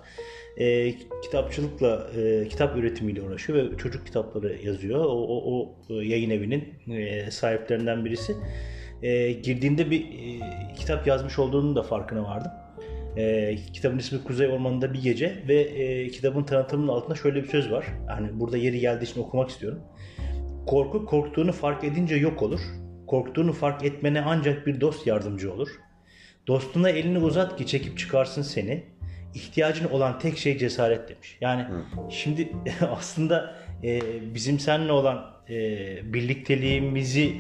[0.58, 0.93] e,
[1.24, 5.00] kitapçılıkla, e, kitap üretimiyle uğraşıyor ve çocuk kitapları yazıyor.
[5.00, 8.36] O, o, o e, yayın evinin e, sahiplerinden birisi.
[9.02, 10.39] E, girdiğimde bir e,
[10.76, 12.52] kitap yazmış olduğunun da farkına vardım.
[13.17, 17.72] E, kitabın ismi Kuzey Ormanı'nda bir gece ve e, kitabın tanıtımının altında şöyle bir söz
[17.72, 17.86] var.
[18.10, 19.80] Yani burada yeri geldiği için okumak istiyorum.
[20.67, 22.60] Korku korktuğunu fark edince yok olur.
[23.08, 25.70] Korktuğunu fark etmene ancak bir dost yardımcı olur.
[26.48, 28.96] Dostuna elini uzat ki çekip çıkarsın seni.
[29.38, 31.38] İhtiyacın olan tek şey cesaret demiş.
[31.41, 31.65] Yani
[32.10, 32.50] şimdi
[32.97, 34.02] aslında e,
[34.36, 35.56] bizim seninle olan e,
[36.13, 37.36] birlikteliğimizi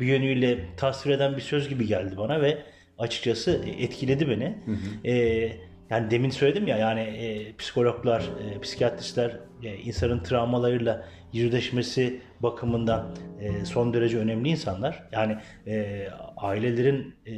[0.00, 2.58] bir yönüyle tasvir eden bir söz gibi geldi bana ve
[2.98, 4.58] açıkçası etkiledi beni.
[5.04, 5.12] E,
[5.90, 13.64] yani demin söyledim ya yani e, psikologlar, e, psikiyatristler e, insanın travmalarıyla yüzleşmesi bakımından e,
[13.64, 15.08] son derece önemli insanlar.
[15.12, 15.36] Yani
[15.66, 17.34] e, ailelerin e,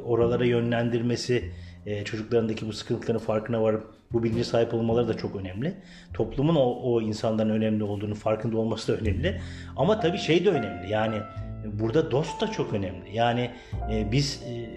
[0.00, 1.50] oralara yönlendirmesi,
[1.86, 5.74] e, çocuklarındaki bu sıkıntıların farkına varıp bu bilince sahip olmaları da çok önemli.
[6.14, 9.40] Toplumun o, o insanların önemli olduğunu farkında olması da önemli.
[9.76, 10.90] Ama tabii şey de önemli.
[10.90, 11.16] Yani
[11.72, 13.16] burada dost da çok önemli.
[13.16, 13.50] Yani
[13.92, 14.70] e, biz e,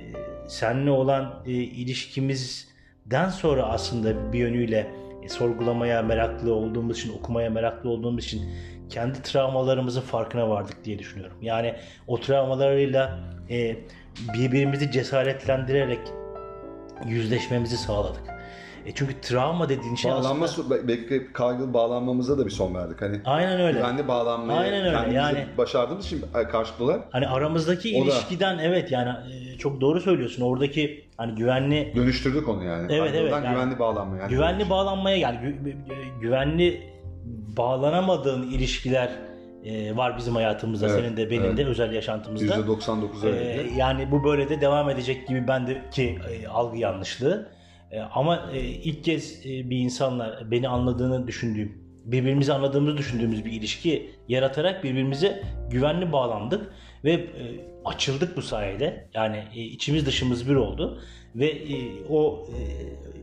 [0.48, 4.91] seninle olan e, ilişkimizden sonra aslında bir yönüyle
[5.24, 8.41] e, sorgulamaya meraklı olduğumuz için, okumaya meraklı olduğumuz için
[8.89, 11.38] kendi travmalarımızın farkına vardık diye düşünüyorum.
[11.41, 11.76] Yani
[12.08, 13.76] o travmalarıyla e,
[14.34, 16.00] birbirimizi cesaretlendirerek
[17.06, 18.22] yüzleşmemizi sağladık.
[18.86, 20.88] E çünkü travma dediğin şey Bağlanma aslında...
[20.88, 23.02] belki kaygılı bağlanmamıza da bir son verdik.
[23.02, 23.78] Hani Aynen öyle.
[23.80, 28.92] güvenli bağlanmayı Aynen öyle, yani- başardığımız için karşılıklı olarak Hani aramızdaki O da- ilişkiden evet
[28.92, 30.42] yani e, çok doğru söylüyorsun.
[30.44, 32.88] Oradaki hani güvenli dönüştürdük onu yani.
[32.94, 34.30] Evet, Kaygılıdan evet, yani güvenli bağlanma yani.
[34.30, 36.82] güvenli bağlanmaya yani gü- güvenli
[37.58, 39.10] bağlanamadığın ilişkiler
[39.65, 40.88] e, var bizim hayatımızda.
[40.88, 41.58] Evet, senin de benim evet.
[41.58, 42.56] de özel yaşantımızda.
[42.56, 43.74] %99 Ee, öyle.
[43.78, 47.50] yani bu böyle de devam edecek gibi bendeki e, algı yanlışlığı.
[47.91, 53.52] E, ama e, ilk kez e, bir insanla beni anladığını düşündüğüm, birbirimizi anladığımızı düşündüğümüz bir
[53.52, 59.10] ilişki yaratarak birbirimize güvenli bağlandık ve e, açıldık bu sayede.
[59.13, 61.02] Yani e, içimiz dışımız bir oldu
[61.36, 61.76] ve e,
[62.10, 62.60] o e,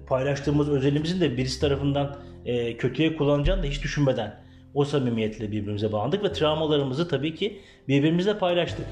[0.07, 4.43] paylaştığımız özelimizin de birisi tarafından e, kötüye kullanacağını da hiç düşünmeden
[4.75, 8.87] o samimiyetle birbirimize bağlandık ve travmalarımızı tabii ki birbirimizle paylaştık.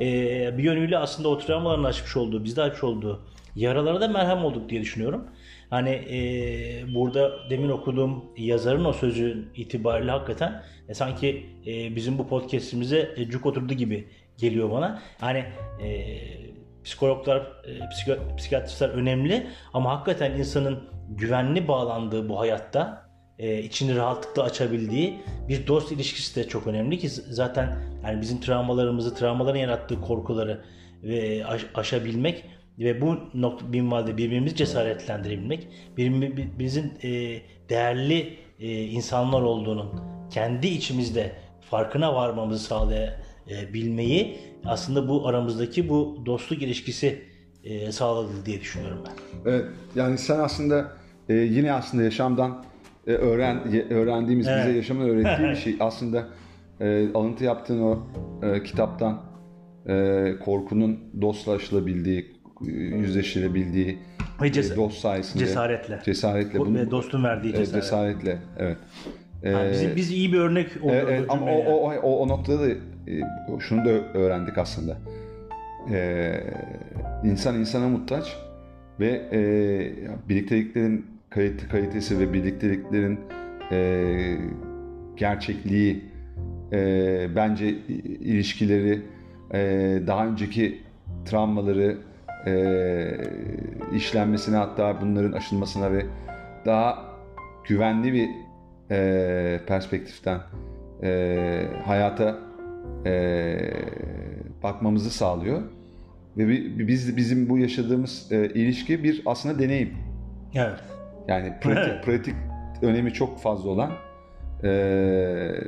[0.00, 3.20] Ee, bir yönüyle aslında o travmaların açmış olduğu, bizde açmış olduğu
[3.56, 5.24] yaralara da merhem olduk diye düşünüyorum.
[5.70, 12.28] Hani e, burada demin okuduğum yazarın o sözü itibariyle hakikaten e, sanki e, bizim bu
[12.28, 15.02] podcastimize e, cuk oturdu gibi geliyor bana.
[15.20, 15.44] Hani
[15.82, 16.16] e,
[16.84, 23.07] psikologlar, e, psiko- psikiyatristler önemli ama hakikaten insanın güvenli bağlandığı bu hayatta
[23.38, 29.14] e, içini rahatlıkla açabildiği bir dost ilişkisi de çok önemli ki zaten yani bizim travmalarımızı,
[29.14, 30.64] travmaların yarattığı korkuları
[31.02, 32.44] ve aş- aşabilmek
[32.78, 41.32] ve bu nokta minvalde birbirimizi cesaretlendirebilmek, birbirimizin e, değerli e, insanlar olduğunun kendi içimizde
[41.70, 47.22] farkına varmamızı sağlayabilmeyi aslında bu aramızdaki bu dostluk ilişkisi
[47.64, 49.12] e, sağladı diye düşünüyorum ben.
[49.52, 50.92] Evet yani sen aslında
[51.28, 52.77] e, yine aslında yaşamdan e,
[53.12, 54.76] öğren ye- öğrendiğimiz bize Evet.
[54.76, 56.26] yaşamın öğrettiği bir şey aslında
[56.80, 57.98] e, alıntı yaptığın o
[58.42, 59.20] e, kitaptan
[59.88, 62.26] e, korkunun dostla aşılabildiği,
[62.68, 63.98] e, yüzleşilebildiği
[64.42, 65.98] Ve e, ces- dost sayesinde cesaretle.
[66.04, 67.82] cesaretle Bu- bunu- ve dostun verdiği cesaret.
[67.82, 68.76] cesaretle evet.
[69.42, 70.90] Yani E, bizim, biz iyi bir örnek olduk.
[70.94, 72.76] Evet, ama o, o, o, o noktada da e,
[73.60, 74.96] şunu da öğrendik aslında.
[75.92, 76.40] Ee,
[77.24, 78.36] insan insana muhtaç
[79.00, 79.38] ve e,
[80.28, 81.06] birlikteliklerin
[81.38, 83.20] kalite, kalitesi ve birlikteliklerin
[83.72, 84.38] e,
[85.16, 86.04] gerçekliği
[86.72, 87.68] e, bence
[88.20, 89.02] ilişkileri
[89.54, 89.58] e,
[90.06, 90.78] daha önceki
[91.24, 91.98] travmaları
[92.46, 92.54] e,
[93.94, 96.06] işlenmesine hatta bunların aşılmasına ve
[96.66, 97.04] daha
[97.68, 98.28] güvenli bir
[98.90, 100.40] e, perspektiften
[101.02, 102.38] e, hayata
[103.06, 103.56] e,
[104.62, 105.62] bakmamızı sağlıyor
[106.36, 109.90] ve bi- biz bizim bu yaşadığımız e, ilişki bir aslında deneyim.
[110.54, 110.97] Evet.
[111.28, 112.34] Yani pratik, pratik
[112.82, 113.90] önemi çok fazla olan,
[114.64, 114.70] e,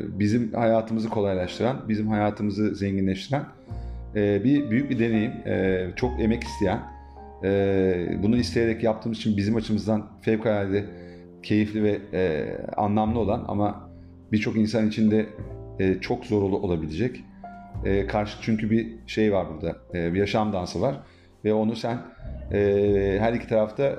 [0.01, 3.44] bizim hayatımızı kolaylaştıran, bizim hayatımızı zenginleştiren
[4.16, 5.33] e, bir büyük bir deneyim.
[5.46, 6.81] E, çok emek isteyen,
[7.44, 10.85] e, bunu isteyerek yaptığımız için bizim açımızdan fevkalade
[11.43, 13.91] keyifli ve e, anlamlı olan ama
[14.32, 15.26] birçok insan için de
[15.78, 17.24] e, çok zor ol- olabilecek.
[17.85, 20.95] E, karşı çünkü bir şey var burada, e, bir yaşam dansı var
[21.45, 21.99] ve onu sen
[22.53, 23.99] e, her iki tarafta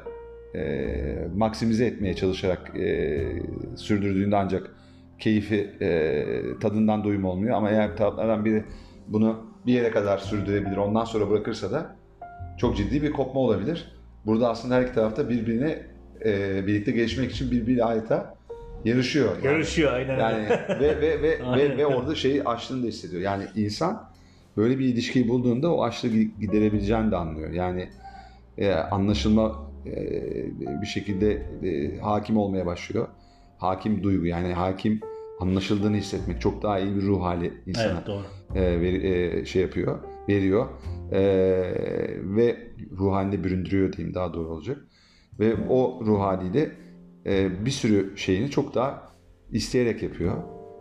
[0.56, 3.22] e, maksimize etmeye çalışarak e,
[3.76, 4.76] sürdürdüğünde ancak
[5.20, 6.26] keyfi e,
[6.62, 8.64] tadından doyum olmuyor ama eğer taraflardan biri
[9.08, 11.96] bunu bir yere kadar sürdürebilir ondan sonra bırakırsa da
[12.58, 13.96] çok ciddi bir kopma olabilir.
[14.26, 15.80] Burada aslında her iki tarafta birbirine
[16.26, 18.36] e, birlikte gelişmek için birbiriyle adeta
[18.86, 19.36] yarışıyor.
[19.36, 19.46] Yani.
[19.46, 20.20] Yarışıyor aynen.
[20.20, 20.50] Yani
[20.80, 21.78] ve ve ve, ve Aynen.
[21.78, 23.22] ve orada şeyi açlığını da hissediyor.
[23.22, 24.10] Yani insan
[24.58, 27.50] böyle bir ilişkiyi bulduğunda o açlığı gi- giderebileceğini de anlıyor.
[27.52, 27.90] Yani
[28.58, 29.71] e, anlaşılma
[30.82, 31.32] bir şekilde
[31.64, 33.08] e, hakim olmaya başlıyor.
[33.58, 35.00] Hakim duygu yani hakim
[35.40, 38.24] anlaşıldığını hissetmek çok daha iyi bir ruh hali insana Evet doğru.
[38.56, 39.08] e, veri-
[39.40, 40.68] e, şey yapıyor, veriyor
[41.12, 41.22] E,
[42.24, 42.58] ve
[43.00, 44.78] ruh haline büründürüyor diyeyim daha doğru olacak.
[45.40, 46.72] Ve o ruh haliyle
[47.26, 49.12] e, bir sürü şeyini çok daha
[49.52, 50.34] isteyerek yapıyor.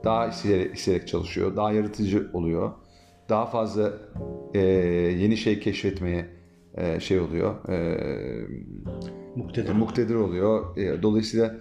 [0.04, 2.72] Daha isteyerek, isteyerek çalışıyor, daha yaratıcı oluyor.
[3.28, 3.92] Daha fazla
[4.54, 4.58] e,
[5.18, 6.26] yeni şey keşfetmeye
[6.74, 7.98] e, şey oluyor, e,
[9.36, 9.72] Muktedir.
[9.74, 10.76] muktedir oluyor.
[10.76, 11.54] E, Dolayısıyla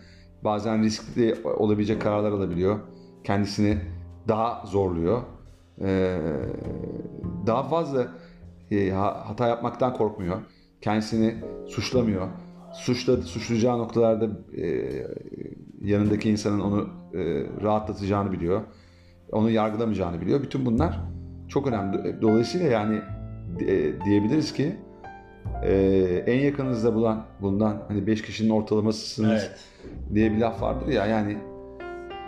[0.44, 2.80] bazen riskli olabilecek kararlar alabiliyor.
[3.24, 3.78] Kendisini
[4.28, 5.22] daha zorluyor.
[5.82, 6.18] E,
[7.48, 8.08] Daha fazla
[8.72, 10.38] e, ha- hata yapmaktan korkmuyor.
[10.82, 11.36] Kendisini
[11.68, 12.28] suçlamıyor.
[12.74, 14.26] Suçla, suçlayacağı noktalarda
[14.58, 14.92] e,
[15.82, 17.20] yanındaki insanın onu e,
[17.64, 18.62] rahatlatacağını biliyor.
[19.32, 20.42] Onu yargılamayacağını biliyor.
[20.44, 21.00] Bütün bunlar
[21.48, 22.22] çok önemli.
[22.22, 23.02] Dolayısıyla yani
[23.62, 24.76] e, diyebiliriz ki
[25.64, 29.60] e, en yakınınızda bulan bundan hani 5 kişinin ortalamasısınız Evet.
[30.14, 31.38] diye bir laf vardır ya yani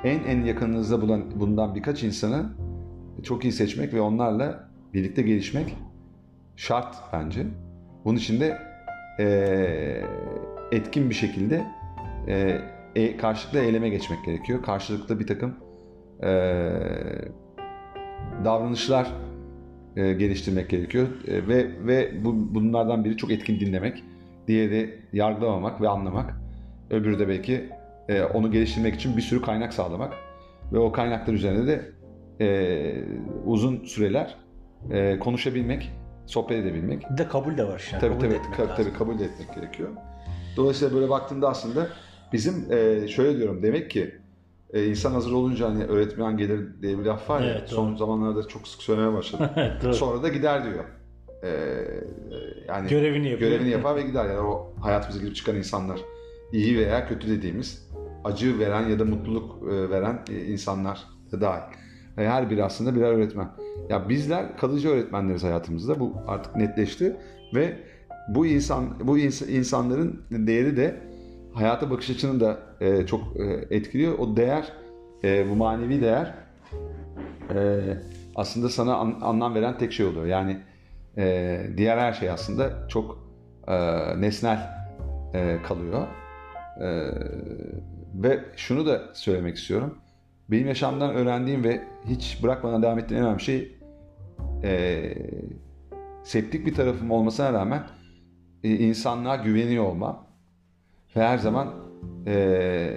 [0.03, 2.45] en en yakınınızda bulan bundan birkaç insanı
[3.24, 5.78] çok iyi seçmek ve onlarla birlikte gelişmek
[6.55, 7.45] şart bence.
[8.05, 8.57] Bunun için de
[9.19, 10.03] eee,
[10.72, 11.65] etkin bir şekilde
[12.28, 12.61] eee,
[12.95, 14.63] e, karşılıklı eyleme geçmek gerekiyor.
[14.63, 15.55] Karşılıklı bir takım
[16.24, 17.32] eee,
[18.45, 19.11] davranışlar
[19.98, 24.04] eee, geliştirmek gerekiyor E, ve ve bu, bunlardan biri çok etkin dinlemek,
[24.48, 26.34] diğeri yargılamamak ve anlamak.
[26.89, 27.70] Öbürü de belki
[28.10, 30.14] e, onu geliştirmek için bir sürü kaynak sağlamak
[30.74, 31.92] ve o kaynaklar üzerinde de
[32.46, 33.04] e,
[33.46, 34.36] uzun süreler
[34.92, 35.92] e, konuşabilmek,
[36.26, 37.12] sohbet edebilmek.
[37.12, 37.89] Bir de kabul de var.
[37.92, 38.02] Yani.
[38.02, 39.89] Tabii kabul tabii, etmek tabii, tabii kabul de etmek gerekiyor.
[40.58, 41.88] Dolayısıyla böyle baktığında aslında
[42.34, 44.16] bizim e, şöyle diyorum demek ki
[44.74, 47.76] e, insan hazır olunca hani öğretmen gelir diye bir laf var ya Evet, doğru.
[47.76, 49.11] son zamanlarda çok sık söylemeye
[49.84, 49.93] doğru.
[49.93, 50.84] Sonra da gider diyor.
[51.43, 51.53] E, e,
[52.67, 53.51] yani Görevini yapıyor.
[53.51, 54.26] görevini yapar ve gider.
[54.26, 55.99] Yani o hayatımıza girip çıkan insanlar
[56.51, 57.89] iyi veya kötü dediğimiz
[58.24, 60.99] acı veren ya da mutluluk e, veren e, insanlar
[61.32, 61.61] da dahil.
[62.15, 63.47] Her biri aslında birer öğretmen.
[63.89, 65.99] Ya bizler kalıcı öğretmenleriz hayatımızda.
[65.99, 67.15] Bu artık netleşti
[67.55, 67.78] ve
[68.30, 71.01] bu insan bu ins- insanların değeri de
[71.54, 74.20] hayata bakış açını da e, çok e, etkiliyor.
[74.20, 74.74] O değer,
[75.24, 76.34] e, bu manevi değer
[77.56, 77.80] e,
[78.36, 80.26] aslında sana an- anlam veren tek şey oluyor.
[80.26, 80.58] Yani
[81.18, 83.28] e, diğer her şey aslında çok
[83.68, 83.76] e,
[84.22, 84.70] nesnel
[85.34, 86.08] e, kalıyor.
[86.82, 87.12] E,
[88.16, 89.97] ve şunu da söylemek istiyorum.
[90.49, 93.78] Benim yaşamdan öğrendiğim ve hiç bırakmadan devam ettiğim en önemli şey
[94.64, 95.14] e,
[96.24, 97.84] septik bir tarafım olmasına rağmen
[98.64, 100.28] e, insanlığa güveniyor olmam.
[101.16, 101.74] Ve her zaman
[102.28, 102.93] e,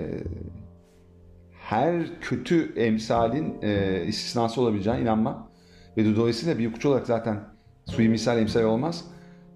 [1.53, 5.51] her kötü emsalin e, istisnası olabileceğine inanmam.
[5.97, 7.41] Ve dolayısıyla bir hukukçu olarak zaten
[7.87, 9.05] suimisal emsal olmaz.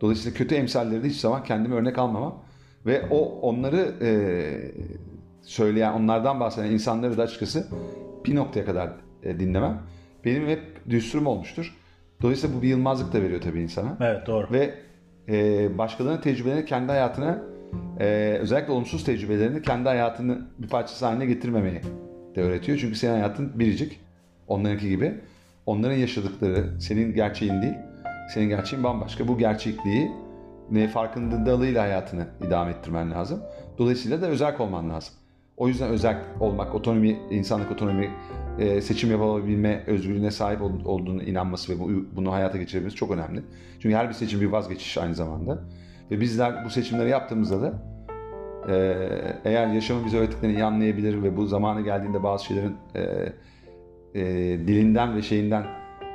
[0.01, 2.43] Dolayısıyla kötü emsalleri de hiç zaman kendime örnek almamam.
[2.87, 4.11] Ve o onları e,
[5.43, 7.69] söyleyen, onlardan bahseden insanları da açıkçası
[8.25, 8.91] bir noktaya kadar
[9.23, 9.83] e, dinlemem.
[10.25, 11.77] Benim hep düsturum olmuştur.
[12.23, 13.97] Dolayısıyla bu bir yılmazlık da veriyor tabii insana.
[14.01, 14.53] Evet doğru.
[14.53, 14.75] Ve
[15.29, 17.43] e, başkalarının tecrübelerini kendi hayatına,
[18.01, 21.81] e, özellikle olumsuz tecrübelerini kendi hayatını bir parçası haline getirmemeyi
[22.37, 22.79] de öğretiyor.
[22.79, 24.01] Çünkü senin hayatın biricik,
[24.49, 25.15] onlarınki gibi.
[25.67, 27.75] Onların yaşadıkları senin gerçeğin değil,
[28.35, 29.29] senin gerçeğin bambaşka.
[29.29, 30.11] Bu gerçekliği
[30.71, 33.43] ne farkındalığıyla hayatını idame ettirmen lazım.
[33.79, 35.15] Dolayısıyla da özel olman lazım.
[35.57, 38.11] O yüzden özel olmak, otonomi, insanlık otonomi,
[38.59, 43.43] e, seçim yapabilme özgürlüğüne sahip ol- olduğunu inanması ve bu, bunu hayata geçirebilmesi çok önemli.
[43.81, 45.59] Çünkü her bir seçim bir vazgeçiş aynı zamanda.
[46.11, 47.83] Ve bizler bu seçimleri yaptığımızda da
[48.69, 48.75] e,
[49.45, 53.03] eğer yaşamın bize öğrettiklerini iyi anlayabilir ve bu zamanı geldiğinde bazı şeylerin e,
[54.15, 54.25] e,
[54.59, 55.67] dilinden ve şeyinden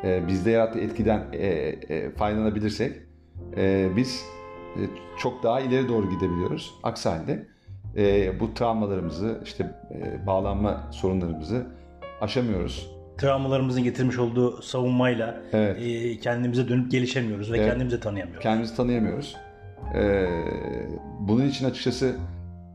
[0.04, 2.96] e, bizde yarattığı etkiden e, e, faydalanabilirsek
[3.58, 4.26] e, biz
[4.76, 4.82] e,
[5.20, 6.74] çok daha ileri doğru gidebiliyoruz.
[6.84, 7.46] Aksi halde
[7.98, 11.68] e, bu travmalarımızı, işte e, bağlanma sorunlarımızı
[12.22, 12.94] aşamıyoruz.
[13.18, 15.78] Travmalarımızın getirmiş olduğu savunmayla Evet.
[15.82, 17.70] e, kendimize dönüp gelişemiyoruz ve Evet.
[17.70, 18.44] kendimizi tanıyamıyoruz.
[18.44, 19.38] Kendimizi tanıyamıyoruz.
[19.96, 20.28] E,
[21.20, 22.16] bunun için açıkçası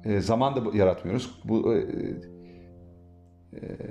[0.05, 1.41] e, zaman da yaratmıyoruz.
[1.45, 1.87] Bu e,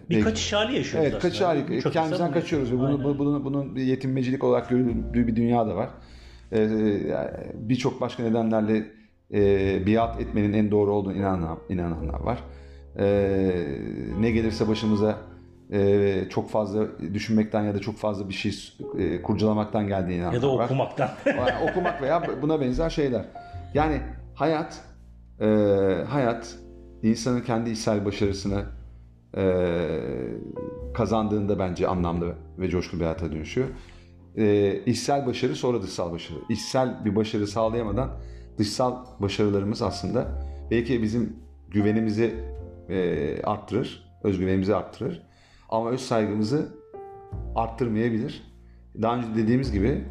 [0.10, 1.68] bir kaçış hali yaşıyoruz Evet, kaçış hali.
[1.68, 2.90] Birçok Kendimizden kaçıyoruz ve yaşıyor.
[3.00, 3.16] bunu, Aynen.
[3.16, 5.90] bu- bunun, bunun bir yetinmecilik olarak görüldüğü bir dünya da var.
[6.52, 6.60] Ee,
[7.10, 8.84] yani Birçok başka nedenlerle
[9.34, 12.40] e, biat etmenin en doğru olduğunu inanan, inananlar var.
[13.00, 13.66] Ee,
[14.20, 15.18] ne gelirse başımıza
[15.72, 20.42] e, çok fazla düşünmekten ya da çok fazla bir şey e, kurcalamaktan geldiğine inananlar ya
[20.42, 20.66] da var.
[20.66, 21.10] okumaktan.
[21.72, 23.26] okumak veya buna benzer şeyler.
[23.74, 24.02] Yani
[24.36, 24.82] hayat
[25.40, 25.46] e,
[26.10, 26.56] hayat
[27.04, 28.64] insanın kendi içsel başarısını
[29.38, 29.44] e,
[30.94, 33.68] kazandığında bence anlamlı ve coşkulu bir hayata dönüşüyor.
[34.38, 36.40] E, içsel başarı sonra dışsal başarı.
[36.50, 38.10] İçsel bir başarı sağlayamadan
[38.58, 40.28] dışsal başarılarımız aslında
[40.72, 41.36] belki bizim
[41.70, 42.34] güvenimizi
[42.90, 45.27] e, arttırır, özgüvenimizi arttırır.
[45.70, 46.74] Ama öz saygımızı
[47.56, 48.44] arttırmayabilir.
[49.02, 50.04] Daha önce dediğimiz gibi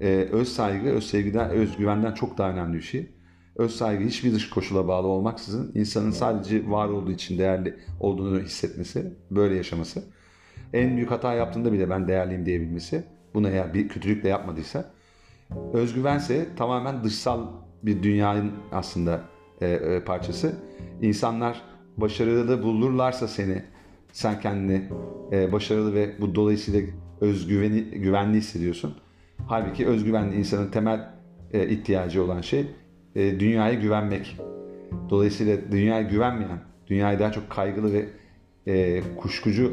[0.00, 3.10] e, öz saygı, öz sevgiden, öz güvenden çok daha önemli bir şey.
[3.56, 9.14] Öz saygı hiçbir dış koşula bağlı olmaksızın insanın sadece var olduğu için değerli olduğunu hissetmesi,
[9.30, 10.02] böyle yaşaması.
[10.72, 13.04] En büyük hata yaptığında bile ben değerliyim diyebilmesi.
[13.34, 14.90] Bunu eğer bir kötülük de yapmadıysa.
[15.72, 17.46] Özgüvense tamamen dışsal
[17.82, 19.20] bir dünyanın aslında
[19.60, 20.52] e, e, parçası.
[21.02, 21.62] İnsanlar
[21.96, 23.64] başarılı bulurlarsa seni,
[24.18, 24.82] sen kendini
[25.32, 26.80] e, başarılı ve bu dolayısıyla
[27.20, 28.94] özgüveni güvenli hissediyorsun.
[29.46, 31.10] Halbuki özgüvenli insanın temel
[31.52, 32.66] e, ihtiyacı olan şey
[33.14, 34.36] e, dünyaya güvenmek.
[35.10, 38.06] Dolayısıyla dünyaya güvenmeyen, dünyaya daha çok kaygılı ve
[38.66, 39.72] e, kuşkucu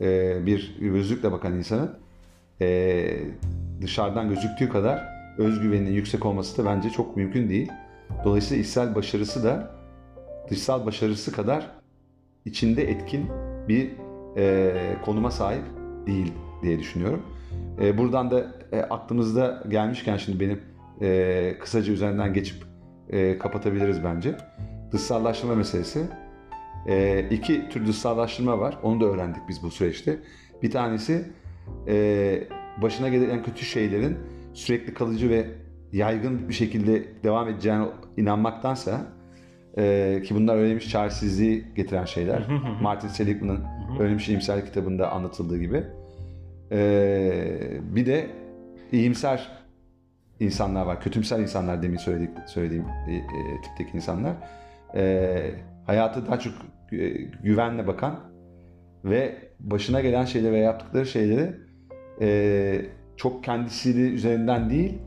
[0.00, 1.98] e, bir gözlükle bakan insanın
[2.60, 3.20] e,
[3.82, 5.04] dışarıdan gözüktüğü kadar
[5.38, 7.72] özgüveninin yüksek olması da bence çok mümkün değil.
[8.24, 9.70] Dolayısıyla içsel başarısı da
[10.50, 11.70] dışsal başarısı kadar
[12.44, 13.26] içinde etkin
[13.68, 13.90] bir
[14.36, 15.64] e, konuma sahip
[16.06, 17.22] değil diye düşünüyorum.
[17.80, 20.60] E, buradan da e, aklımızda gelmişken şimdi benim
[21.02, 22.64] e, kısaca üzerinden geçip
[23.10, 24.36] e, kapatabiliriz bence.
[24.92, 26.06] Dışsallaştırma meselesi.
[26.86, 28.78] E, iki tür dışsallaştırma var.
[28.82, 30.18] Onu da öğrendik biz bu süreçte.
[30.62, 31.24] Bir tanesi
[31.88, 32.44] e,
[32.82, 34.16] başına gelen kötü şeylerin
[34.52, 35.46] sürekli kalıcı ve
[35.92, 37.84] yaygın bir şekilde devam edeceğine
[38.16, 39.15] inanmaktansa
[39.78, 42.46] e, ki bunlar öğrenmiş çaresizliği getiren şeyler.
[42.82, 43.64] Martin Seligman'ın
[43.98, 45.84] Öğrenmiş İyimser kitabında anlatıldığı gibi.
[46.72, 48.26] E, bir de
[48.92, 49.48] iyimser
[50.40, 51.00] insanlar var.
[51.00, 53.22] Kötümser insanlar demin söyledik, söylediğim e, e,
[53.62, 54.32] tipteki insanlar.
[54.94, 55.50] E,
[55.86, 56.52] hayatı daha çok
[56.92, 57.08] e,
[57.42, 58.20] güvenle bakan
[59.04, 61.54] ve başına gelen şeyleri ve yaptıkları şeyleri
[62.20, 62.80] e,
[63.16, 64.98] çok kendisiyle üzerinden değil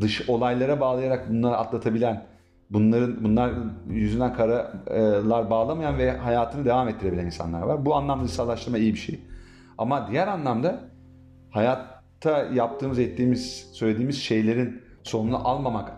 [0.00, 2.24] dış olaylara bağlayarak bunları atlatabilen
[2.70, 3.52] bunların bunlar
[3.88, 7.84] yüzünden karalar bağlamayan ve hayatını devam ettirebilen insanlar var.
[7.84, 9.20] Bu anlamda dışsallaştırma iyi bir şey.
[9.78, 10.80] Ama diğer anlamda
[11.50, 15.92] hayatta yaptığımız, ettiğimiz, söylediğimiz şeylerin sonunu almamak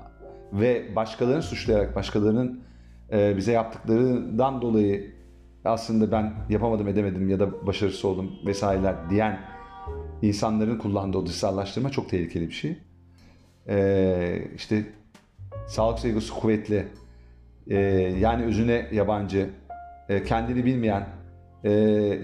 [0.53, 2.61] ve başkalarını suçlayarak, başkalarının
[3.13, 5.19] e, bize yaptıklarından dolayı
[5.65, 9.41] aslında ben yapamadım, edemedim ya da başarısız oldum vesaireler diyen
[10.23, 12.79] insanların kullandığı o dışsallaştırma çok tehlikeli bir şey.
[13.69, 14.87] Ee, işte
[15.69, 16.89] sağlık sevgisi kuvvetli,
[17.67, 17.77] e,
[18.21, 19.51] yani özüne yabancı,
[20.09, 21.07] e, kendini bilmeyen,
[21.65, 22.19] e,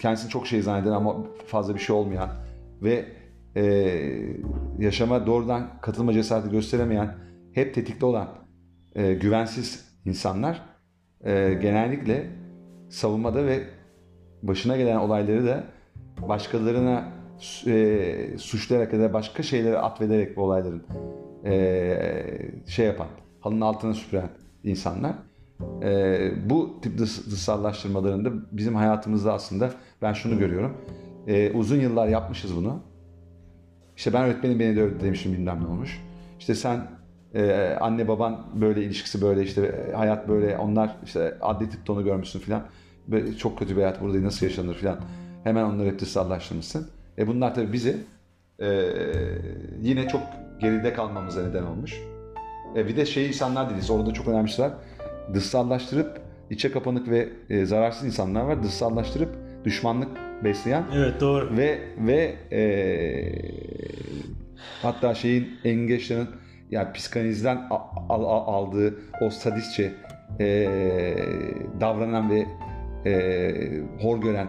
[0.00, 1.16] kendisini çok şey zanneden ama
[1.46, 2.30] fazla bir şey olmayan
[2.82, 3.04] ve
[3.56, 3.62] e,
[4.78, 7.14] yaşama doğrudan katılma cesareti gösteremeyen,
[7.52, 8.28] hep tetikte olan
[8.94, 10.62] e, güvensiz insanlar
[11.24, 12.26] e, genellikle
[12.88, 13.60] savunmada ve
[14.42, 15.64] başına gelen olayları da
[16.28, 17.12] başkalarına
[17.66, 20.82] e, suçlayarak ya da başka şeylere atfederek bu olayların
[21.48, 23.06] e, şey yapan,
[23.40, 24.28] halının altına süpüren
[24.64, 25.12] insanlar.
[25.82, 29.70] E, bu tip dış, dışsallaştırmalarında bizim hayatımızda aslında
[30.02, 30.76] ben şunu görüyorum.
[31.26, 32.80] E, uzun yıllar yapmışız bunu.
[33.96, 36.02] İşte ben öğretmenim beni de öyle demişim bilmem ne olmuş.
[36.38, 36.80] İşte sen
[37.34, 42.40] e, anne baban böyle ilişkisi böyle işte hayat böyle onlar işte adli tıpta onu görmüşsün
[42.40, 42.62] filan.
[43.38, 45.00] Çok kötü bir hayat burada nasıl yaşanır filan.
[45.44, 46.88] Hemen onları hep dışsallaştırmışsın.
[47.18, 47.96] E bunlar tabii bizi
[48.60, 48.92] e,
[49.82, 50.22] yine çok
[50.60, 51.94] geride kalmamıza neden olmuş.
[52.76, 53.90] E bir de şey insanlar değiliz.
[53.90, 54.72] Orada çok önemli şeyler.
[55.34, 58.62] Dışsallaştırıp içe kapanık ve e, zararsız insanlar var.
[58.62, 60.08] Dışsallaştırıp düşmanlık
[60.44, 60.84] besleyen.
[60.94, 61.56] Evet doğru.
[61.56, 62.62] Ve ve e,
[64.82, 66.28] hatta şeyin engeçlerin
[66.70, 69.92] yani psikanalizden al, al, aldığı o sadistçe
[70.40, 70.68] e,
[71.80, 72.46] davranan ve
[73.10, 73.52] e,
[74.00, 74.48] hor gören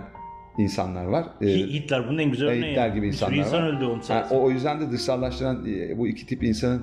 [0.59, 1.25] insanlar var.
[1.41, 2.71] Ee, Hitler bunun en güzel örneği.
[2.71, 3.67] Hitler gibi insanlar Bir insan var.
[3.67, 6.81] öldü onun yani o, o yüzden de dışsallaştıran e, bu iki tip insanın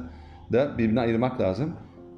[0.53, 1.73] da birbirine ayırmak lazım.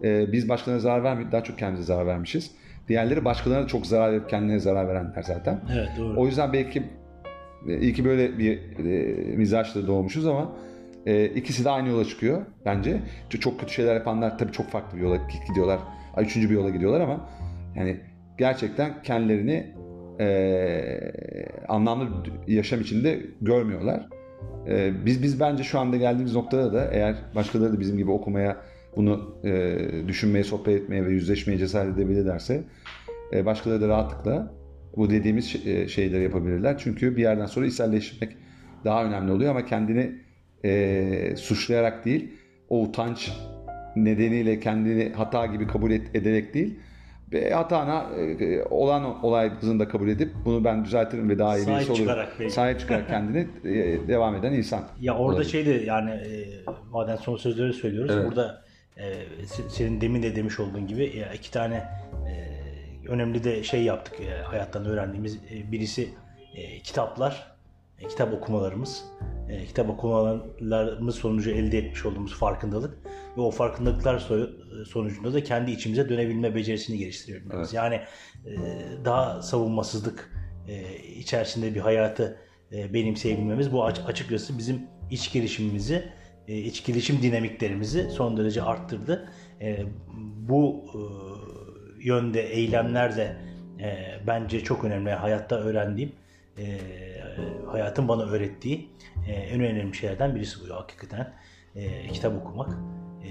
[0.04, 2.50] Ee, biz başkalarına zarar vermiyoruz, daha çok kendimize zarar vermişiz.
[2.88, 5.60] Diğerleri başkalarına çok zarar verip kendilerine zarar verenler zaten.
[5.72, 6.20] Evet doğru.
[6.20, 6.82] O yüzden belki
[7.68, 10.52] e, iyi ki böyle bir e, mizaçla doğmuşuz ama
[11.06, 13.00] e, ikisi de aynı yola çıkıyor bence.
[13.40, 15.16] Çok kötü şeyler yapanlar tabii çok farklı bir yola
[15.48, 15.78] gidiyorlar.
[16.18, 17.30] Üçüncü bir yola gidiyorlar ama
[17.76, 18.00] yani
[18.38, 19.66] gerçekten kendilerini
[20.20, 21.12] e,
[21.68, 22.08] anlamlı
[22.46, 24.08] yaşam içinde görmüyorlar.
[24.68, 28.56] E, biz biz bence şu anda geldiğimiz noktada da eğer başkaları da bizim gibi okumaya,
[28.96, 32.64] bunu e, düşünmeye, sohbet etmeye ve yüzleşmeye cesaret edebilirlerse
[33.32, 34.54] e, başkaları da rahatlıkla
[34.96, 35.46] bu dediğimiz
[35.90, 36.78] şeyleri yapabilirler.
[36.78, 38.36] Çünkü bir yerden sonra içselleşmek
[38.84, 40.12] daha önemli oluyor ama kendini
[40.64, 42.32] e, suçlayarak değil,
[42.68, 43.32] o utanç
[43.96, 46.78] nedeniyle kendini hata gibi kabul et, ederek değil,
[47.32, 51.66] ve hatana e, olan olay kızını da kabul edip bunu ben düzeltirim ve daha iyi
[51.66, 52.06] birisi olurum.
[52.38, 52.50] belki.
[52.54, 54.84] Sahip çıkarak kendini e, devam eden insan.
[55.00, 55.50] Ya orada olabilir.
[55.50, 56.48] şeydi yani e,
[56.90, 58.12] madem son sözleri söylüyoruz.
[58.14, 58.26] Evet.
[58.26, 58.62] Burada
[58.96, 59.04] e,
[59.44, 61.74] se- senin demin de demiş olduğun gibi iki tane
[62.28, 62.58] e,
[63.08, 66.08] önemli de şey yaptık e, hayattan öğrendiğimiz E, birisi
[66.54, 67.57] e, kitaplar,
[68.00, 69.04] e, kitap okumalarımız,
[69.48, 72.98] e, kitap okumalarımız sonucu elde etmiş olduğumuz farkındalık
[73.36, 77.48] ve o farkındalıklar so- sonucunda da kendi içimize dönebilme becerisini geliştiriyoruz.
[77.54, 77.72] Evet.
[77.72, 77.94] Yani
[78.46, 78.56] e,
[79.04, 80.32] daha savunmasızlık
[80.68, 82.38] e, içerisinde bir hayatı
[82.72, 86.04] e, benimseyebilmemiz bu aç- açıkçası bizim iç gelişimimizi,
[86.48, 89.28] e, iç gelişim dinamiklerimizi son derece arttırdı.
[89.60, 89.86] E,
[90.48, 91.00] bu e,
[92.08, 93.36] yönde eylemler de
[93.80, 95.10] e, bence çok önemli.
[95.10, 96.12] Hayatta öğrendiğim,
[96.58, 96.78] e,
[97.66, 98.88] hayatın bana öğrettiği
[99.28, 101.34] e, en önemli şeylerden birisi bu hakikaten.
[101.76, 102.78] E, kitap okumak,
[103.24, 103.30] e,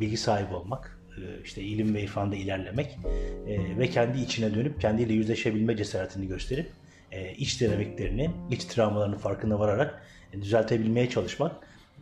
[0.00, 2.98] bilgi sahibi olmak, e, işte ilim ve irfanda ilerlemek
[3.46, 6.70] e, ve kendi içine dönüp kendiyle yüzleşebilme cesaretini gösterip
[7.12, 10.02] e, iç dinamiklerini, iç travmalarının farkına vararak
[10.32, 11.52] e, düzeltebilmeye çalışmak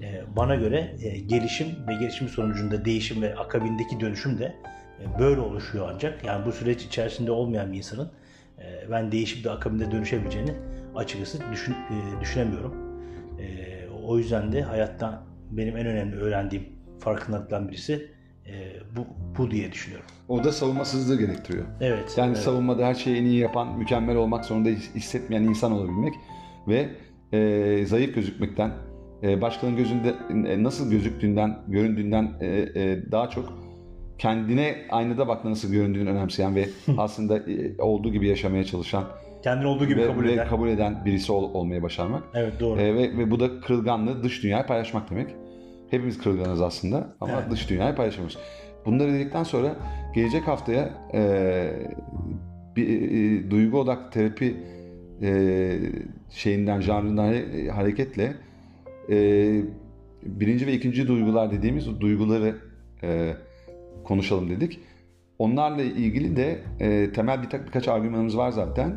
[0.01, 4.55] e, bana göre e, gelişim ve gelişim sonucunda değişim ve akabindeki dönüşüm de
[5.01, 6.25] e, böyle oluşuyor ancak.
[6.25, 8.11] Yani bu süreç içerisinde olmayan bir insanın
[8.59, 10.55] e, ben değişip de akabinde dönüşebileceğini
[10.97, 12.75] açıkçası düşün, e, düşünemiyorum.
[13.41, 13.75] E,
[14.05, 15.21] o yüzden de hayattan
[15.51, 16.65] benim en önemli öğrendiğim
[16.99, 18.11] farkındalıktan birisi
[18.47, 18.53] e,
[18.97, 19.07] bu,
[19.39, 20.07] bu diye düşünüyorum.
[20.29, 21.65] O da savunmasızlığı gerektiriyor.
[21.81, 22.15] Evet.
[22.17, 22.39] Yani evet.
[22.39, 26.15] savunmada her şeyi en iyi yapan, mükemmel olmak zorunda his- hissetmeyen insan olabilmek
[26.69, 26.89] ve
[27.33, 28.73] e, zayıf gözükmekten,
[29.23, 30.15] e, başkalarının gözünde
[30.49, 33.59] e, nasıl gözüktüğünden, göründüğünden e, e, daha çok
[34.19, 36.69] kendine aynada bak nasıl göründüğünü önemseyen ve
[36.99, 37.43] aslında
[37.79, 39.05] olduğu gibi yaşamaya çalışan
[39.45, 40.49] kendini olduğu gibi ve, kabul ve eden.
[40.49, 42.23] kabul eden birisi ol- olmaya başarmak.
[42.35, 42.81] Evet doğru.
[42.81, 45.35] E, ve, ve bu da kırılganlığı dış dünyaya paylaşmak demek.
[45.91, 47.51] Hepimiz kırılganız aslında ama Evet.
[47.51, 48.39] dış dünyaya paylaşamıyoruz.
[48.87, 49.77] Bunları dedikten sonra
[50.15, 51.23] gelecek haftaya e,
[52.77, 54.57] bir e, duygu odaklı terapi
[55.23, 55.73] e,
[56.31, 58.33] şeyinden, janrından hare- hareketle
[59.11, 59.17] e,
[60.23, 62.57] birinci ve ikinci duygular dediğimiz duyguları
[63.03, 63.35] e,
[64.05, 64.81] konuşalım dedik.
[65.39, 68.97] Onlarla ilgili de e, temel bir birkaç argümanımız var zaten.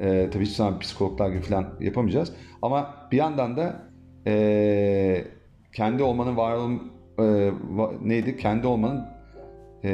[0.00, 2.32] E, tabii hiç sana psikologlar gibi falan yapamayacağız.
[2.62, 3.82] Ama bir yandan da
[4.26, 5.24] e,
[5.72, 6.82] kendi olmanın var olm,
[7.18, 7.22] e,
[7.76, 8.36] va- neydi?
[8.36, 9.04] Kendi olmanın
[9.84, 9.90] e,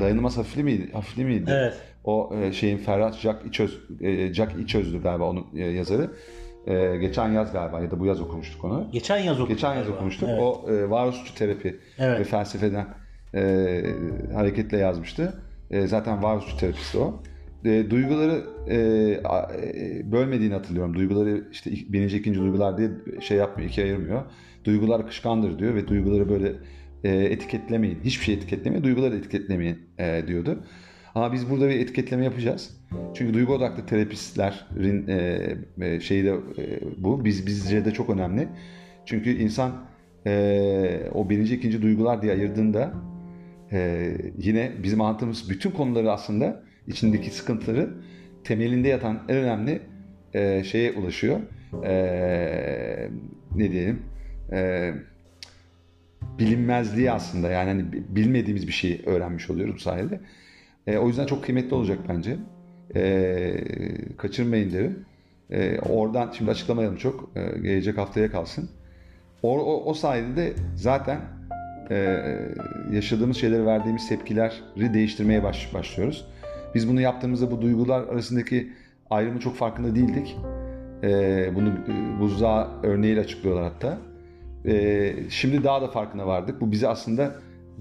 [0.00, 0.92] dayanılmaz hafifli miydi?
[0.92, 1.50] Hafifli miydi?
[1.54, 1.74] Evet.
[2.04, 6.10] O e, şeyin Ferhat Jack İçöz, e, Jack İçöz'dü galiba onun e, yazarı.
[6.66, 8.88] E, geçen yaz galiba ya da bu yaz okumuştuk onu.
[8.92, 9.48] Geçen yaz okuduk.
[9.48, 9.96] Geçen yaz galiba.
[9.96, 10.28] okumuştuk.
[10.28, 10.40] Evet.
[10.42, 12.20] O e, varoluşçu terapi Evet.
[12.20, 12.86] ve felsefeden
[13.34, 13.82] e,
[14.34, 15.42] hareketle yazmıştı.
[15.70, 17.22] E, zaten varoluşçu terapisti o.
[17.64, 20.94] E, duyguları e, e, bölmediğini hatırlıyorum.
[20.94, 22.90] Duyguları işte birinci, ikinci duygular diye
[23.20, 24.22] şey yapmıyor, ikiye ayırmıyor.
[24.64, 26.52] Duygular kışkandır diyor ve duyguları böyle
[27.04, 27.98] e, etiketlemeyin.
[28.04, 30.64] Hiçbir şey etiketlemeyin, duyguları etiketlemeyin e, diyordu.
[31.14, 32.76] Ama biz burada bir etiketleme yapacağız.
[33.14, 37.24] Çünkü duygu odaklı terapistlerin e, e, şeyi de e, bu.
[37.24, 38.48] Biz bizce de çok önemli.
[39.06, 39.72] Çünkü insan
[40.26, 42.94] e, o birinci, ikinci duygular diye ayırdığında
[43.72, 47.90] e, yine bizim anlattığımız bütün konuları aslında içindeki sıkıntıları
[48.44, 49.82] temelinde yatan en önemli
[50.34, 51.40] e, şeye ulaşıyor.
[51.84, 53.08] E,
[53.56, 54.02] ne diyelim?
[54.52, 54.92] E,
[56.38, 60.20] bilinmezliği aslında yani hani bilmediğimiz bir şeyi öğrenmiş oluyoruz bu sayede.
[60.86, 62.36] E, o yüzden çok kıymetli olacak bence.
[62.96, 63.54] E,
[64.16, 65.04] kaçırmayın derim.
[65.50, 67.30] E, oradan şimdi açıklamayalım çok.
[67.36, 68.70] E, gelecek haftaya kalsın.
[69.42, 71.20] O, o, o sayede de zaten
[71.90, 72.24] e,
[72.92, 76.26] yaşadığımız şeylere verdiğimiz tepkileri değiştirmeye baş, başlıyoruz.
[76.74, 78.72] Biz bunu yaptığımızda bu duygular arasındaki
[79.10, 80.36] ayrımı çok farkında değildik.
[81.02, 83.98] E, bunu e, buzdağı örneğiyle açıklıyorlar hatta.
[84.66, 86.60] E, şimdi daha da farkına vardık.
[86.60, 87.34] Bu bizi aslında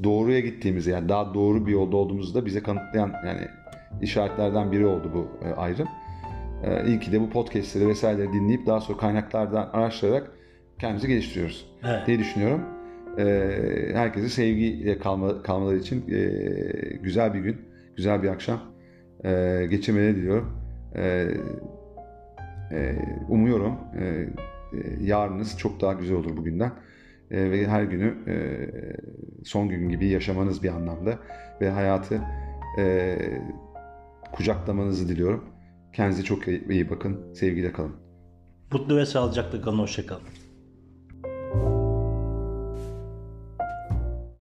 [0.03, 3.47] doğruya gittiğimizi yani daha doğru bir yolda olduğumuzu da bize kanıtlayan yani
[4.01, 5.87] işaretlerden biri oldu bu e, ayrım.
[6.63, 10.31] E, iyi ki de bu podcastleri vesaireleri dinleyip daha sonra kaynaklardan araştırarak
[10.79, 12.07] kendimizi geliştiriyoruz Evet.
[12.07, 12.61] diye düşünüyorum.
[13.17, 13.25] E,
[13.93, 16.17] herkese sevgiyle kalma, kalmaları için e,
[16.97, 17.57] güzel bir gün,
[17.95, 18.72] güzel bir akşam
[19.23, 20.57] e, geçirmeleri diliyorum.
[20.95, 21.27] E,
[22.71, 22.95] e,
[23.29, 24.27] umuyorum e, e,
[25.01, 26.71] yarınız çok daha güzel olur bugünden.
[27.31, 28.35] E, ve her günü e,
[29.43, 31.19] son gün gibi yaşamanız bir anlamda
[31.61, 32.21] ve hayatı
[32.79, 33.17] e,
[34.31, 35.45] kucaklamanızı diliyorum.
[35.93, 37.33] Kendinize çok iyi bakın.
[37.33, 37.95] Sevgiyle kalın.
[38.71, 39.79] Mutlu ve sağlıcakla kalın.
[39.79, 40.23] Hoşçakalın.